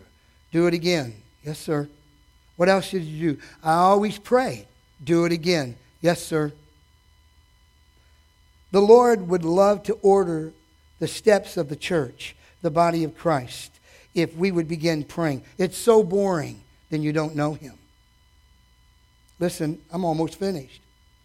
Do 0.51 0.67
it 0.67 0.73
again. 0.73 1.15
Yes, 1.45 1.57
sir. 1.57 1.87
What 2.61 2.69
else 2.69 2.91
did 2.91 3.05
you 3.05 3.33
do? 3.33 3.41
I 3.63 3.73
always 3.73 4.19
pray. 4.19 4.67
Do 5.03 5.25
it 5.25 5.31
again. 5.31 5.77
Yes, 5.99 6.23
sir. 6.23 6.53
The 8.69 8.79
Lord 8.79 9.29
would 9.29 9.43
love 9.43 9.81
to 9.85 9.93
order 10.03 10.53
the 10.99 11.07
steps 11.07 11.57
of 11.57 11.69
the 11.69 11.75
church, 11.75 12.35
the 12.61 12.69
body 12.69 13.03
of 13.03 13.17
Christ, 13.17 13.71
if 14.13 14.35
we 14.35 14.51
would 14.51 14.67
begin 14.67 15.03
praying. 15.03 15.41
It's 15.57 15.75
so 15.75 16.03
boring, 16.03 16.61
then 16.91 17.01
you 17.01 17.11
don't 17.11 17.35
know 17.35 17.55
Him. 17.55 17.79
Listen, 19.39 19.81
I'm 19.91 20.05
almost 20.05 20.35
finished. 20.35 20.81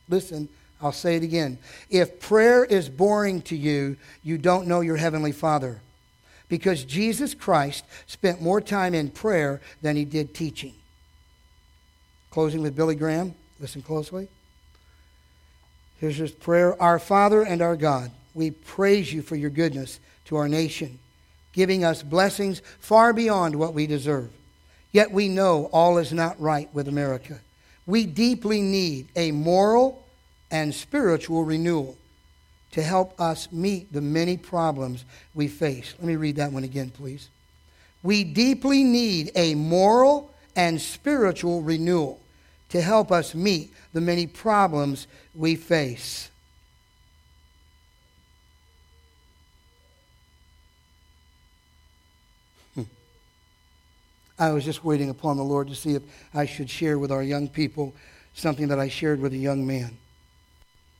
Listen, 0.09 0.49
I'll 0.81 0.91
say 0.91 1.17
it 1.17 1.23
again. 1.23 1.59
If 1.91 2.19
prayer 2.19 2.65
is 2.65 2.89
boring 2.89 3.43
to 3.43 3.57
you, 3.59 3.99
you 4.23 4.39
don't 4.39 4.67
know 4.67 4.81
your 4.81 4.97
Heavenly 4.97 5.33
Father. 5.33 5.83
Because 6.49 6.83
Jesus 6.83 7.35
Christ 7.35 7.85
spent 8.07 8.41
more 8.41 8.63
time 8.63 8.95
in 8.95 9.11
prayer 9.11 9.61
than 9.83 9.97
he 9.97 10.07
did 10.07 10.33
teaching. 10.33 10.73
Closing 12.37 12.61
with 12.61 12.77
Billy 12.77 12.97
Graham. 12.97 13.35
Listen 13.61 13.81
closely. 13.81 14.29
Here's 15.99 16.19
his 16.19 16.33
prayer 16.33 16.79
Our 16.83 16.99
Father 16.99 17.41
and 17.41 17.63
our 17.63 17.77
God, 17.77 18.11
we 18.35 18.51
praise 18.51 19.11
you 19.11 19.23
for 19.23 19.37
your 19.37 19.49
goodness 19.49 20.01
to 20.27 20.37
our 20.37 20.47
nation, 20.47 20.99
giving 21.55 21.83
us 21.83 22.03
blessings 22.03 22.61
far 22.79 23.15
beyond 23.15 23.57
what 23.57 23.73
we 23.73 23.87
deserve. 23.87 24.29
Yet 24.93 25.13
we 25.13 25.29
know 25.29 25.71
all 25.73 25.97
is 25.97 26.13
not 26.13 26.39
right 26.39 26.69
with 26.75 26.89
America. 26.89 27.41
We 27.87 28.05
deeply 28.05 28.61
need 28.61 29.09
a 29.17 29.33
moral 29.33 30.05
and 30.51 30.75
spiritual 30.75 31.43
renewal 31.43 31.97
to 32.73 32.83
help 32.83 33.19
us 33.19 33.51
meet 33.51 33.91
the 33.95 34.03
many 34.03 34.37
problems 34.37 35.07
we 35.35 35.49
face. 35.49 35.95
Let 35.99 36.07
me 36.07 36.17
read 36.17 36.37
that 36.37 36.53
one 36.53 36.65
again, 36.65 36.91
please. 36.91 37.31
We 38.03 38.25
deeply 38.25 38.85
need 38.85 39.31
a 39.35 39.55
moral 39.55 40.31
and 40.55 40.79
spiritual 40.79 41.63
renewal 41.63 42.21
to 42.71 42.81
help 42.81 43.13
us 43.13 43.35
meet 43.35 43.73
the 43.93 44.01
many 44.01 44.27
problems 44.27 45.07
we 45.35 45.55
face. 45.55 46.31
Hmm. 52.75 52.83
I 54.39 54.51
was 54.51 54.65
just 54.65 54.85
waiting 54.85 55.11
upon 55.11 55.37
the 55.37 55.45
Lord 55.45 55.69
to 55.69 55.75
see 55.75 55.95
if 55.95 56.03
I 56.35 56.47
should 56.47 56.69
share 56.69 56.99
with 56.99 57.13
our 57.13 57.23
young 57.23 57.49
people 57.49 57.95
something 58.35 58.69
that 58.69 58.79
I 58.79 58.89
shared 58.89 59.21
with 59.21 59.33
a 59.33 59.39
young 59.39 59.67
man. 59.67 59.97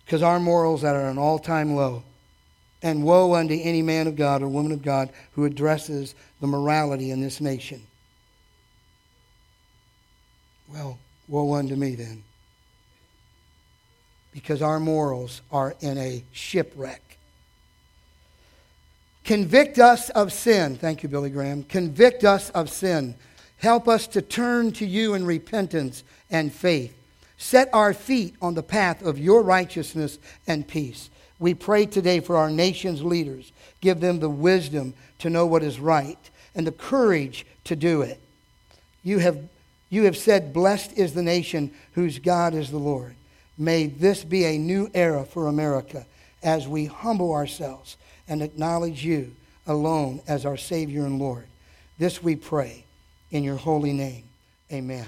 Because 0.05 0.23
our 0.23 0.39
morals 0.39 0.85
are 0.85 0.95
at 0.95 1.11
an 1.11 1.19
all 1.19 1.39
time 1.39 1.75
low. 1.75 2.03
And 2.83 3.03
woe 3.03 3.35
unto 3.35 3.55
any 3.55 3.83
man 3.83 4.07
of 4.07 4.17
God 4.17 4.43
or 4.43 4.49
woman 4.49 4.71
of 4.71 4.83
God 4.83 5.11
who 5.33 5.45
addresses 5.45 6.15
the 6.41 6.47
morality 6.47 7.11
in 7.11 7.21
this 7.21 7.41
nation. 7.41 7.83
Well, 10.69 10.99
Woe 11.29 11.55
unto 11.55 11.75
me 11.75 11.95
then. 11.95 12.23
Because 14.33 14.63
our 14.63 14.79
morals 14.79 15.41
are 15.51 15.75
in 15.81 15.99
a 15.99 16.23
shipwreck. 16.33 17.03
Convict 19.25 19.79
us 19.79 20.09
of 20.11 20.33
sin. 20.33 20.77
Thank 20.77 21.03
you, 21.03 21.09
Billy 21.09 21.31
Graham. 21.31 21.65
Convict 21.65 22.23
us 22.23 22.51
of 22.51 22.71
sin. 22.71 23.17
Help 23.59 23.89
us 23.89 24.07
to 24.09 24.23
turn 24.23 24.71
to 24.73 24.87
you 24.87 25.15
in 25.15 25.27
repentance 25.27 26.05
and 26.31 26.53
faith. 26.53 26.97
Set 27.39 27.69
our 27.73 27.93
feet 27.93 28.35
on 28.41 28.55
the 28.55 28.63
path 28.63 29.03
of 29.03 29.19
your 29.19 29.43
righteousness 29.43 30.19
and 30.47 30.67
peace. 30.67 31.11
We 31.39 31.55
pray 31.55 31.87
today 31.87 32.21
for 32.21 32.37
our 32.37 32.51
nation's 32.51 33.03
leaders. 33.03 33.53
Give 33.81 34.01
them 34.01 34.21
the 34.21 34.31
wisdom 34.31 34.95
to 35.19 35.31
know 35.31 35.47
what 35.47 35.63
is 35.63 35.81
right 35.81 36.19
and 36.55 36.67
the 36.67 36.73
courage 36.73 37.45
to 37.65 37.77
do 37.77 38.03
it. 38.03 38.21
You 39.03 39.19
have 39.19 39.39
you 39.89 40.05
have 40.05 40.17
said, 40.17 40.53
Blessed 40.53 40.93
is 40.97 41.15
the 41.15 41.23
nation 41.23 41.73
whose 41.93 42.19
God 42.19 42.55
is 42.55 42.71
the 42.71 42.79
Lord. 42.79 43.15
May 43.59 43.87
this 43.87 44.25
be 44.25 44.45
a 44.45 44.59
new 44.59 44.91
era 44.95 45.25
for 45.25 45.47
America 45.47 46.07
as 46.43 46.69
we 46.69 46.87
humble 46.87 47.33
ourselves 47.33 47.97
and 48.29 48.43
acknowledge 48.43 49.05
you 49.05 49.35
alone 49.67 50.21
as 50.29 50.45
our 50.45 50.57
Savior 50.57 51.07
and 51.07 51.19
Lord. 51.19 51.47
This 51.99 52.23
we 52.23 52.37
pray 52.37 52.85
in 53.31 53.45
your 53.45 53.57
holy 53.57 53.93
name. 53.93 54.25
Amen. 54.73 55.07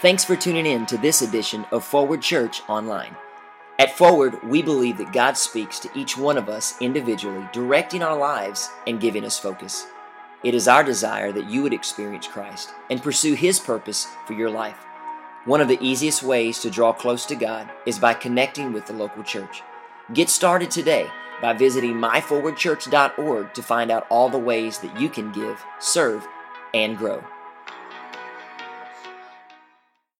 Thanks 0.00 0.24
for 0.24 0.36
tuning 0.36 0.66
in 0.66 0.86
to 0.86 0.96
this 0.98 1.22
edition 1.22 1.64
of 1.72 1.84
Forward 1.84 2.22
Church 2.22 2.62
Online. 2.68 3.16
At 3.78 3.96
Forward, 3.96 4.42
we 4.44 4.62
believe 4.62 4.98
that 4.98 5.12
God 5.12 5.36
speaks 5.36 5.78
to 5.80 5.90
each 5.94 6.16
one 6.16 6.38
of 6.38 6.48
us 6.48 6.80
individually, 6.80 7.46
directing 7.52 8.02
our 8.02 8.16
lives 8.16 8.70
and 8.86 9.00
giving 9.00 9.24
us 9.24 9.38
focus. 9.38 9.86
It 10.46 10.54
is 10.54 10.68
our 10.68 10.84
desire 10.84 11.32
that 11.32 11.50
you 11.50 11.64
would 11.64 11.74
experience 11.74 12.28
Christ 12.28 12.70
and 12.88 13.02
pursue 13.02 13.34
His 13.34 13.58
purpose 13.58 14.06
for 14.28 14.34
your 14.34 14.48
life. 14.48 14.78
One 15.44 15.60
of 15.60 15.66
the 15.66 15.84
easiest 15.84 16.22
ways 16.22 16.60
to 16.60 16.70
draw 16.70 16.92
close 16.92 17.26
to 17.26 17.34
God 17.34 17.68
is 17.84 17.98
by 17.98 18.14
connecting 18.14 18.72
with 18.72 18.86
the 18.86 18.92
local 18.92 19.24
church. 19.24 19.64
Get 20.14 20.30
started 20.30 20.70
today 20.70 21.08
by 21.42 21.52
visiting 21.54 21.94
myforwardchurch.org 21.94 23.54
to 23.54 23.62
find 23.64 23.90
out 23.90 24.06
all 24.08 24.28
the 24.28 24.38
ways 24.38 24.78
that 24.78 25.00
you 25.00 25.08
can 25.08 25.32
give, 25.32 25.60
serve, 25.80 26.24
and 26.72 26.96
grow. 26.96 27.24